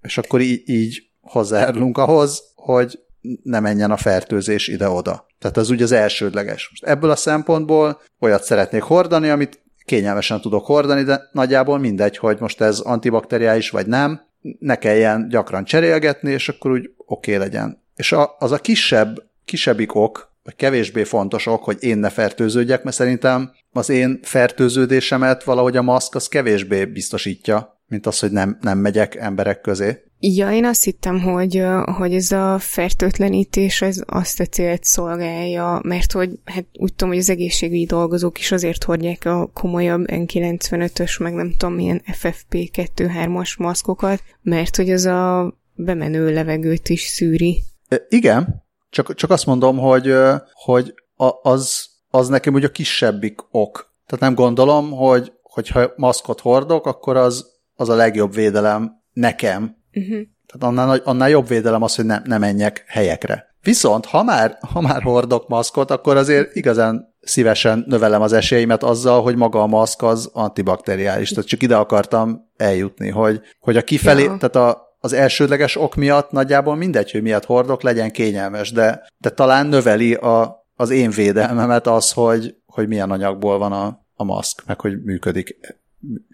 És 0.00 0.18
akkor 0.18 0.40
így, 0.40 0.68
így 0.68 1.10
hozzájárulunk 1.20 1.98
ahhoz, 1.98 2.42
hogy 2.54 2.98
ne 3.42 3.60
menjen 3.60 3.90
a 3.90 3.96
fertőzés 3.96 4.68
ide-oda. 4.68 5.26
Tehát 5.38 5.56
ez 5.56 5.70
ugye 5.70 5.84
az 5.84 5.92
elsődleges. 5.92 6.68
Most 6.70 6.84
ebből 6.84 7.10
a 7.10 7.16
szempontból 7.16 8.00
olyat 8.20 8.44
szeretnék 8.44 8.82
hordani, 8.82 9.28
amit 9.28 9.62
kényelmesen 9.84 10.40
tudok 10.40 10.66
hordani, 10.66 11.02
de 11.02 11.28
nagyjából 11.32 11.78
mindegy, 11.78 12.16
hogy 12.16 12.36
most 12.40 12.60
ez 12.60 12.78
antibakteriális 12.78 13.70
vagy 13.70 13.86
nem, 13.86 14.20
ne 14.58 14.76
kelljen 14.76 15.28
gyakran 15.28 15.64
cserélgetni, 15.64 16.30
és 16.30 16.48
akkor 16.48 16.70
úgy 16.70 16.90
oké 16.96 17.34
okay 17.34 17.48
legyen. 17.48 17.82
És 17.96 18.12
a, 18.12 18.36
az 18.38 18.52
a 18.52 18.58
kisebb, 18.58 19.22
kisebbik 19.44 19.94
ok, 19.94 20.32
vagy 20.42 20.56
kevésbé 20.56 21.04
fontos 21.04 21.46
ok, 21.46 21.64
hogy 21.64 21.76
én 21.80 21.98
ne 21.98 22.10
fertőződjek, 22.10 22.82
mert 22.82 22.96
szerintem 22.96 23.52
az 23.72 23.88
én 23.88 24.18
fertőződésemet 24.22 25.44
valahogy 25.44 25.76
a 25.76 25.82
maszk 25.82 26.14
az 26.14 26.28
kevésbé 26.28 26.84
biztosítja, 26.84 27.80
mint 27.86 28.06
az, 28.06 28.18
hogy 28.18 28.30
nem, 28.30 28.58
nem 28.60 28.78
megyek 28.78 29.14
emberek 29.14 29.60
közé. 29.60 30.02
Ja, 30.24 30.52
én 30.52 30.64
azt 30.64 30.84
hittem, 30.84 31.20
hogy, 31.20 31.62
hogy 31.96 32.14
ez 32.14 32.32
a 32.32 32.58
fertőtlenítés 32.58 33.82
ez 33.82 34.02
azt 34.06 34.40
a 34.40 34.44
célt 34.44 34.84
szolgálja, 34.84 35.80
mert 35.84 36.12
hogy 36.12 36.30
hát 36.44 36.64
úgy 36.78 36.94
tudom, 36.94 37.08
hogy 37.08 37.18
az 37.18 37.30
egészségügyi 37.30 37.86
dolgozók 37.86 38.38
is 38.38 38.52
azért 38.52 38.84
hordják 38.84 39.24
a 39.24 39.50
komolyabb 39.54 40.04
N95-ös, 40.06 41.20
meg 41.20 41.34
nem 41.34 41.54
tudom 41.56 41.74
milyen 41.74 42.02
FFP2-3-as 42.06 43.58
maszkokat, 43.58 44.22
mert 44.42 44.76
hogy 44.76 44.90
az 44.90 45.04
a 45.04 45.52
bemenő 45.74 46.32
levegőt 46.32 46.88
is 46.88 47.02
szűri. 47.02 47.62
Igen, 48.08 48.64
csak, 48.90 49.14
csak 49.14 49.30
azt 49.30 49.46
mondom, 49.46 49.78
hogy, 49.78 50.14
hogy 50.52 50.94
az, 51.42 51.86
az 52.10 52.28
nekem 52.28 52.54
ugye 52.54 52.66
a 52.66 52.70
kisebbik 52.70 53.40
ok. 53.50 53.92
Tehát 54.06 54.24
nem 54.24 54.34
gondolom, 54.34 54.90
hogy 54.90 55.32
hogyha 55.42 55.92
maszkot 55.96 56.40
hordok, 56.40 56.86
akkor 56.86 57.16
az, 57.16 57.46
az 57.74 57.88
a 57.88 57.94
legjobb 57.94 58.34
védelem 58.34 58.92
nekem. 59.12 59.80
Uh-huh. 59.94 60.20
Tehát 60.46 60.78
annál, 60.78 61.00
annál 61.04 61.28
jobb 61.28 61.48
védelem 61.48 61.82
az, 61.82 61.94
hogy 61.94 62.04
ne, 62.04 62.20
ne 62.24 62.38
menjek 62.38 62.84
helyekre. 62.86 63.50
Viszont, 63.62 64.06
ha 64.06 64.22
már, 64.22 64.58
ha 64.72 64.80
már 64.80 65.02
hordok 65.02 65.48
maszkot, 65.48 65.90
akkor 65.90 66.16
azért 66.16 66.56
igazán 66.56 67.14
szívesen 67.20 67.84
növelem 67.86 68.22
az 68.22 68.32
esélyeimet 68.32 68.82
azzal, 68.82 69.22
hogy 69.22 69.36
maga 69.36 69.62
a 69.62 69.66
maszk 69.66 70.02
az 70.02 70.30
antibakteriális. 70.32 71.30
Tehát 71.30 71.48
csak 71.48 71.62
ide 71.62 71.76
akartam 71.76 72.50
eljutni, 72.56 73.08
hogy, 73.08 73.40
hogy 73.60 73.76
a 73.76 73.82
kifelé, 73.82 74.22
ja. 74.22 74.36
tehát 74.38 74.56
a, 74.56 74.96
az 74.98 75.12
elsődleges 75.12 75.76
ok 75.76 75.94
miatt 75.94 76.30
nagyjából 76.30 76.76
mindegy, 76.76 77.10
hogy 77.10 77.22
miatt 77.22 77.44
hordok, 77.44 77.82
legyen 77.82 78.10
kényelmes, 78.10 78.72
de, 78.72 79.06
de 79.18 79.30
talán 79.30 79.66
növeli 79.66 80.14
a, 80.14 80.64
az 80.76 80.90
én 80.90 81.10
védelmemet 81.10 81.86
az, 81.86 82.12
hogy, 82.12 82.54
hogy 82.66 82.88
milyen 82.88 83.10
anyagból 83.10 83.58
van 83.58 83.72
a, 83.72 84.06
a 84.14 84.24
maszk, 84.24 84.62
meg 84.66 84.80
hogy 84.80 85.02
működik. 85.02 85.56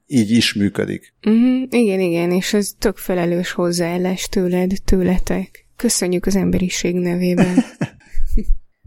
Így 0.07 0.31
is 0.31 0.55
működik. 0.55 1.15
Uh-huh, 1.27 1.63
igen, 1.69 2.01
igen, 2.01 2.31
és 2.31 2.53
ez 2.55 2.75
tök 2.79 2.97
felelős 2.97 3.53
hozzáállás 3.53 4.29
tőled, 4.29 4.73
tőletek. 4.85 5.67
Köszönjük 5.77 6.27
az 6.27 6.37
emberiség 6.37 6.95
nevében. 6.95 7.57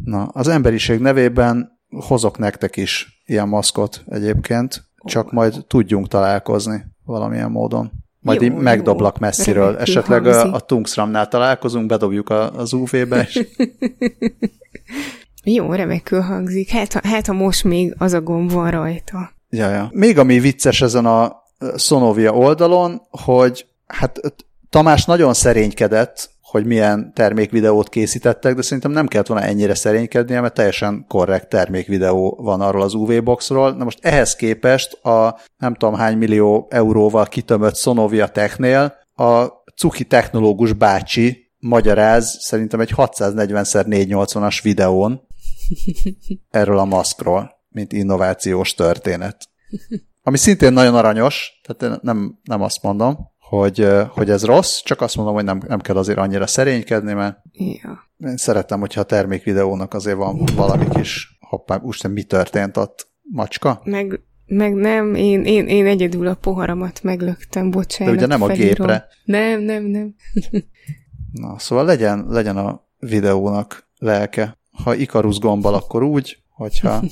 Na, 0.04 0.24
az 0.24 0.48
emberiség 0.48 1.00
nevében 1.00 1.80
hozok 1.90 2.38
nektek 2.38 2.78
is 2.78 3.22
ilyen 3.26 3.48
maszkot 3.48 4.04
egyébként, 4.06 4.84
csak 5.04 5.32
majd 5.32 5.66
tudjunk 5.68 6.08
találkozni 6.08 6.84
valamilyen 7.06 7.52
módon. 7.52 7.92
Majd 8.20 8.42
jó, 8.42 8.48
így 8.48 8.54
megdoblak 8.54 9.14
jó. 9.20 9.26
messziről. 9.26 9.64
Remekül 9.64 9.82
Esetleg 9.82 10.24
hangzik. 10.24 10.52
a, 10.52 10.56
a 10.56 10.60
Tungsramnál 10.60 11.28
találkozunk, 11.28 11.86
bedobjuk 11.86 12.30
a, 12.30 12.54
az 12.54 12.74
UV-be. 12.74 13.22
És... 13.22 13.48
jó, 15.56 15.74
remekül 15.74 16.22
hangzik. 16.22 16.70
Hát, 16.70 16.94
hát, 16.94 17.26
ha 17.26 17.34
most 17.34 17.64
még 17.64 17.96
az 17.98 18.14
a 18.14 18.22
gomb 18.22 18.52
van 18.52 18.72
rajta. 18.72 19.32
Ja, 19.54 19.70
ja. 19.70 19.90
Még 19.94 20.18
ami 20.18 20.40
vicces 20.40 20.82
ezen 20.82 21.06
a 21.06 21.44
Sonovia 21.78 22.32
oldalon, 22.32 23.02
hogy 23.10 23.66
hát 23.88 24.20
Tamás 24.70 25.06
nagyon 25.06 25.34
szerénykedett, 25.34 26.30
hogy 26.42 26.66
milyen 26.66 27.12
termékvideót 27.14 27.90
készítettek, 27.90 28.56
de 28.56 28.62
szerintem 28.62 28.92
nem 28.92 29.08
kellett 29.08 29.28
volna 29.28 29.44
ennyire 29.46 29.76
szerénykedni, 29.76 30.36
mert 30.36 30.54
teljesen 30.54 31.06
korrekt 31.08 31.50
termékvideó 31.50 32.40
van 32.42 32.62
arról 32.62 32.82
az 32.82 32.94
UV-boxról. 32.94 33.72
Na 33.72 33.84
most 33.84 34.00
ehhez 34.02 34.36
képest 34.36 34.94
a 34.94 35.40
nem 35.58 35.74
tudom 35.74 35.96
hány 35.96 36.18
millió 36.18 36.68
euróval 36.70 37.26
kitömött 37.26 37.76
Sonovia 37.76 38.28
Technél 38.28 38.94
a 39.16 39.46
cuki 39.76 40.04
technológus 40.04 40.74
bácsi 40.74 41.52
magyaráz 41.60 42.38
szerintem 42.40 42.80
egy 42.80 42.94
640x480-as 42.96 44.60
videón 44.64 45.22
erről 46.50 46.78
a 46.78 46.86
maszkról, 46.86 47.61
mint 47.72 47.94
innovációs 47.94 48.74
történet. 48.74 49.50
Ami 50.24 50.38
szintén 50.38 50.74
nagyon 50.74 50.96
aranyos, 50.96 51.60
tehát 51.64 52.02
nem, 52.02 52.40
nem 52.44 52.62
azt 52.62 52.84
mondom, 52.84 53.18
hogy, 53.40 53.88
hogy 54.10 54.30
ez 54.30 54.46
rossz, 54.46 54.82
csak 54.84 55.02
azt 55.02 55.16
mondom, 55.16 55.34
hogy 55.36 55.44
nem, 55.44 55.62
nem 55.68 55.80
kell 55.80 55.96
azért 55.96 56.18
annyira 56.18 56.48
szerénykedni, 56.48 57.14
mert 57.14 57.38
ja. 57.52 58.10
én 58.18 58.38
szeretem, 58.38 58.80
hogyha 58.80 59.02
a 59.02 59.04
termékvideónak 59.04 59.94
azért 59.94 60.18
van 60.18 60.46
valami 60.56 60.88
kis 60.90 61.38
hoppá, 61.40 61.80
úristen, 61.84 62.12
mi 62.12 62.24
történt 62.24 62.78
ott? 62.78 63.10
Macska? 63.22 63.82
Meg 63.84 64.20
Meg 64.46 64.74
nem, 64.74 65.16
én, 65.16 65.44
én, 65.44 65.68
én 65.68 65.86
egyedül 65.86 66.28
a 66.28 66.36
poharamat 66.36 67.04
meglöktem, 67.04 67.72
bocsánat. 67.72 68.14
De 68.14 68.20
ugye 68.20 68.28
nem 68.28 68.42
a 68.42 68.48
felírom. 68.48 68.68
gépre. 68.68 69.08
Nem, 69.24 69.62
nem, 69.62 69.84
nem. 69.84 70.16
Na, 71.32 71.60
szóval 71.60 71.86
legyen, 71.86 72.26
legyen 72.30 72.58
a 72.58 72.88
videónak 72.98 73.90
lelke. 73.98 74.60
Ha 74.84 74.96
Ikarus 74.96 75.40
gombbal, 75.40 75.74
akkor 75.74 76.04
úgy, 76.04 76.41
hogyha 76.62 77.04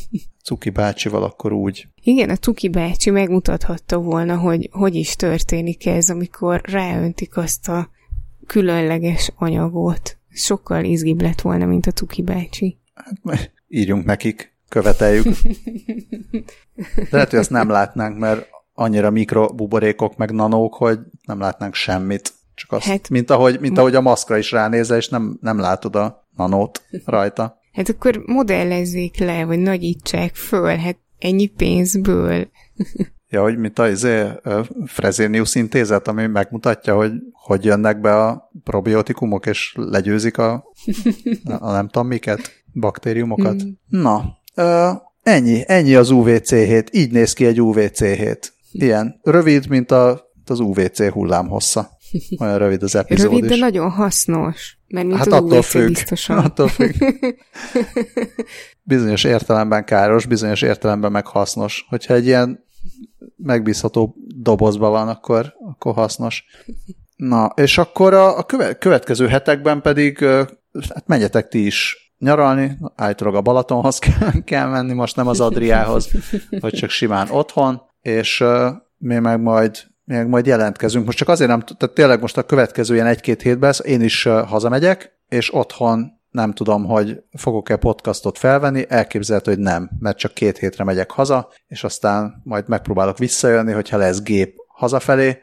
Cuki 0.43 0.69
bácsival, 0.69 1.23
akkor 1.23 1.51
úgy. 1.51 1.87
Igen, 2.03 2.29
a 2.29 2.35
Tuki 2.35 2.69
bácsi 2.69 3.09
megmutathatta 3.09 3.97
volna, 3.97 4.37
hogy 4.37 4.69
hogy 4.71 4.95
is 4.95 5.15
történik 5.15 5.85
ez, 5.85 6.09
amikor 6.09 6.61
ráöntik 6.63 7.37
azt 7.37 7.67
a 7.67 7.89
különleges 8.47 9.31
anyagot. 9.35 10.17
Sokkal 10.29 10.83
izgibb 10.83 11.21
lett 11.21 11.41
volna, 11.41 11.65
mint 11.65 11.85
a 11.85 11.91
Tuki 11.91 12.21
bácsi. 12.21 12.77
Hát 12.93 13.51
írjunk 13.67 14.05
nekik, 14.05 14.55
követeljük. 14.69 15.25
De 16.95 17.07
lehet, 17.09 17.29
hogy 17.29 17.39
ezt 17.39 17.49
nem 17.49 17.69
látnánk, 17.69 18.17
mert 18.17 18.47
annyira 18.73 19.09
mikrobuborékok 19.09 20.17
meg 20.17 20.31
nanók, 20.31 20.73
hogy 20.73 20.99
nem 21.25 21.39
látnánk 21.39 21.73
semmit. 21.73 22.33
Csak 22.53 22.71
azt, 22.71 22.85
hát, 22.85 23.09
mint, 23.09 23.29
ahogy, 23.29 23.59
mint 23.59 23.77
ahogy 23.77 23.95
a 23.95 24.01
maszkra 24.01 24.37
is 24.37 24.51
ránézel, 24.51 24.97
és 24.97 25.09
nem, 25.09 25.37
nem 25.41 25.59
látod 25.59 25.95
a 25.95 26.27
nanót 26.35 26.81
rajta. 27.05 27.58
Hát 27.71 27.89
akkor 27.89 28.23
modellezzék 28.25 29.17
le, 29.17 29.45
vagy 29.45 29.59
nagyítsák 29.59 30.35
föl, 30.35 30.75
hát 30.75 30.97
ennyi 31.19 31.47
pénzből. 31.47 32.47
Ja, 33.31 33.41
hogy 33.41 33.57
mint 33.57 33.79
az 33.79 33.89
izé, 33.89 34.25
Fresenius 34.85 35.55
intézet, 35.55 36.07
ami 36.07 36.25
megmutatja, 36.25 36.95
hogy 36.95 37.11
hogy 37.31 37.65
jönnek 37.65 38.01
be 38.01 38.15
a 38.25 38.51
probiotikumok, 38.63 39.45
és 39.45 39.73
legyőzik 39.75 40.37
a, 40.37 40.63
a 41.59 41.71
nem 41.71 41.87
tudom 41.87 42.07
miket, 42.07 42.63
baktériumokat. 42.73 43.63
Mm. 43.63 43.69
Na, 43.87 44.37
ö, 44.55 44.89
ennyi, 45.23 45.63
ennyi 45.65 45.95
az 45.95 46.09
UVC7. 46.11 46.87
Így 46.91 47.11
néz 47.11 47.33
ki 47.33 47.45
egy 47.45 47.57
UVC7. 47.59 48.37
Ilyen 48.71 49.19
rövid, 49.23 49.67
mint 49.67 49.91
a, 49.91 50.31
az 50.45 50.59
UVC 50.59 51.09
hullám 51.09 51.47
hossza. 51.47 51.89
Olyan 52.39 52.57
rövid 52.57 52.83
az 52.83 52.95
epizód 52.95 53.29
Rövid, 53.29 53.43
is. 53.43 53.49
de 53.49 53.55
nagyon 53.55 53.89
hasznos. 53.89 54.78
Mert 54.89 55.05
mint 55.05 55.17
Hát 55.17 55.27
az 55.27 55.33
attól 55.33 55.61
függ. 55.61 55.87
biztosan. 55.87 56.37
Attól 56.45 56.67
függ. 56.67 56.93
Bizonyos 58.83 59.23
értelemben 59.23 59.85
káros, 59.85 60.25
bizonyos 60.25 60.61
értelemben 60.61 61.11
meg 61.11 61.27
hasznos. 61.27 61.85
Hogyha 61.89 62.13
egy 62.13 62.25
ilyen 62.25 62.63
megbízható 63.35 64.15
dobozban 64.35 64.91
van, 64.91 65.07
akkor, 65.07 65.53
akkor 65.69 65.93
hasznos. 65.93 66.45
Na, 67.15 67.51
és 67.55 67.77
akkor 67.77 68.13
a, 68.13 68.37
a 68.37 68.43
köve, 68.43 68.73
következő 68.77 69.27
hetekben 69.27 69.81
pedig 69.81 70.25
hát 70.93 71.07
menjetek 71.07 71.47
ti 71.47 71.65
is 71.65 72.13
nyaralni, 72.17 72.77
állítólag 72.95 73.35
a 73.35 73.41
Balatonhoz 73.41 73.99
kell, 74.19 74.43
kell 74.45 74.67
menni, 74.69 74.93
most 74.93 75.15
nem 75.15 75.27
az 75.27 75.39
Adriához, 75.39 76.11
vagy 76.59 76.73
csak 76.73 76.89
simán 76.89 77.29
otthon, 77.29 77.81
és 78.01 78.43
mi 78.97 79.19
meg 79.19 79.41
majd 79.41 79.77
meg 80.15 80.27
majd 80.27 80.45
jelentkezünk. 80.45 81.05
Most 81.05 81.17
csak 81.17 81.29
azért 81.29 81.49
nem, 81.49 81.59
tehát 81.59 81.95
tényleg 81.95 82.21
most 82.21 82.37
a 82.37 82.43
következő 82.43 82.93
ilyen 82.93 83.05
egy-két 83.05 83.41
hétben 83.41 83.73
én 83.83 84.01
is 84.01 84.23
hazamegyek, 84.23 85.17
és 85.27 85.53
otthon 85.53 86.11
nem 86.29 86.53
tudom, 86.53 86.85
hogy 86.85 87.23
fogok-e 87.33 87.75
podcastot 87.75 88.37
felvenni, 88.37 88.85
elképzelhető, 88.87 89.51
hogy 89.51 89.61
nem, 89.61 89.89
mert 89.99 90.17
csak 90.17 90.33
két 90.33 90.57
hétre 90.57 90.83
megyek 90.83 91.11
haza, 91.11 91.49
és 91.67 91.83
aztán 91.83 92.41
majd 92.43 92.67
megpróbálok 92.67 93.17
visszajönni, 93.17 93.71
hogyha 93.71 93.97
lesz 93.97 94.21
gép 94.21 94.55
hazafelé, 94.67 95.37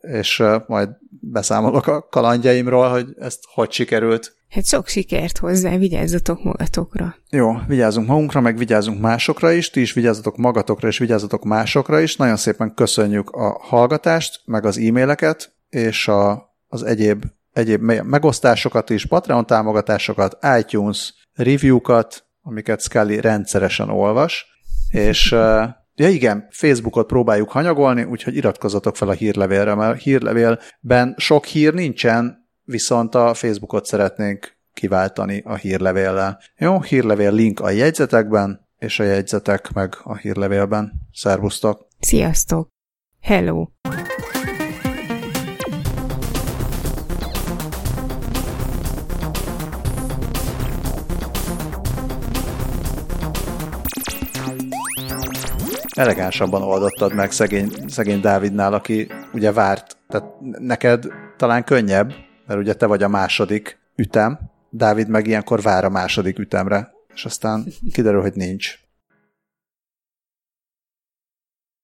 és 0.00 0.42
majd 0.66 0.88
beszámolok 1.20 1.86
a 1.86 2.08
kalandjaimról, 2.08 2.88
hogy 2.88 3.14
ezt 3.18 3.38
hogy 3.54 3.72
sikerült. 3.72 4.36
Hát 4.54 4.66
sok 4.66 4.86
sikert 4.86 5.38
hozzá, 5.38 5.76
vigyázzatok 5.76 6.42
magatokra. 6.42 7.14
Jó, 7.30 7.56
vigyázzunk 7.66 8.06
magunkra, 8.06 8.40
meg 8.40 8.56
vigyázzunk 8.56 9.00
másokra 9.00 9.52
is, 9.52 9.70
ti 9.70 9.80
is 9.80 9.92
vigyázzatok 9.92 10.36
magatokra, 10.36 10.88
és 10.88 10.98
vigyázzatok 10.98 11.44
másokra 11.44 12.00
is. 12.00 12.16
Nagyon 12.16 12.36
szépen 12.36 12.74
köszönjük 12.74 13.30
a 13.30 13.58
hallgatást, 13.60 14.40
meg 14.44 14.64
az 14.64 14.78
e-maileket, 14.78 15.54
és 15.68 16.08
a, 16.08 16.54
az 16.68 16.82
egyéb, 16.82 17.24
egyéb 17.52 17.80
me- 17.80 18.02
megosztásokat 18.02 18.90
is, 18.90 19.06
Patreon 19.06 19.46
támogatásokat, 19.46 20.38
iTunes 20.58 21.14
review-kat, 21.32 22.24
amiket 22.42 22.80
Scully 22.80 23.20
rendszeresen 23.20 23.90
olvas, 23.90 24.46
és 24.90 25.34
Ja 25.96 26.08
igen, 26.08 26.48
Facebookot 26.50 27.06
próbáljuk 27.06 27.50
hanyagolni, 27.50 28.02
úgyhogy 28.02 28.36
iratkozzatok 28.36 28.96
fel 28.96 29.08
a 29.08 29.12
hírlevélre, 29.12 29.74
mert 29.74 29.94
a 29.94 29.98
hírlevélben 29.98 31.14
sok 31.16 31.44
hír 31.44 31.74
nincsen, 31.74 32.43
viszont 32.64 33.14
a 33.14 33.34
Facebookot 33.34 33.86
szeretnénk 33.86 34.56
kiváltani 34.72 35.42
a 35.44 35.54
hírlevéllel. 35.54 36.40
Jó, 36.56 36.80
hírlevél 36.80 37.32
link 37.32 37.60
a 37.60 37.70
jegyzetekben, 37.70 38.68
és 38.78 39.00
a 39.00 39.04
jegyzetek 39.04 39.72
meg 39.72 39.94
a 40.02 40.16
hírlevélben. 40.16 40.92
Szervusztok! 41.12 41.86
Sziasztok! 42.00 42.68
Hello! 43.20 43.66
Elegánsabban 55.96 56.62
oldottad 56.62 57.14
meg 57.14 57.30
szegény, 57.32 57.70
szegény 57.86 58.20
Dávidnál, 58.20 58.72
aki 58.72 59.06
ugye 59.32 59.52
várt. 59.52 59.96
Tehát 60.08 60.26
neked 60.58 61.04
talán 61.36 61.64
könnyebb, 61.64 62.12
mert 62.46 62.60
ugye 62.60 62.74
te 62.74 62.86
vagy 62.86 63.02
a 63.02 63.08
második 63.08 63.78
ütem, 63.96 64.38
Dávid 64.70 65.08
meg 65.08 65.26
ilyenkor 65.26 65.62
vár 65.62 65.84
a 65.84 65.88
második 65.88 66.38
ütemre, 66.38 66.92
és 67.14 67.24
aztán 67.24 67.66
kiderül, 67.92 68.20
hogy 68.20 68.34
nincs. 68.34 68.78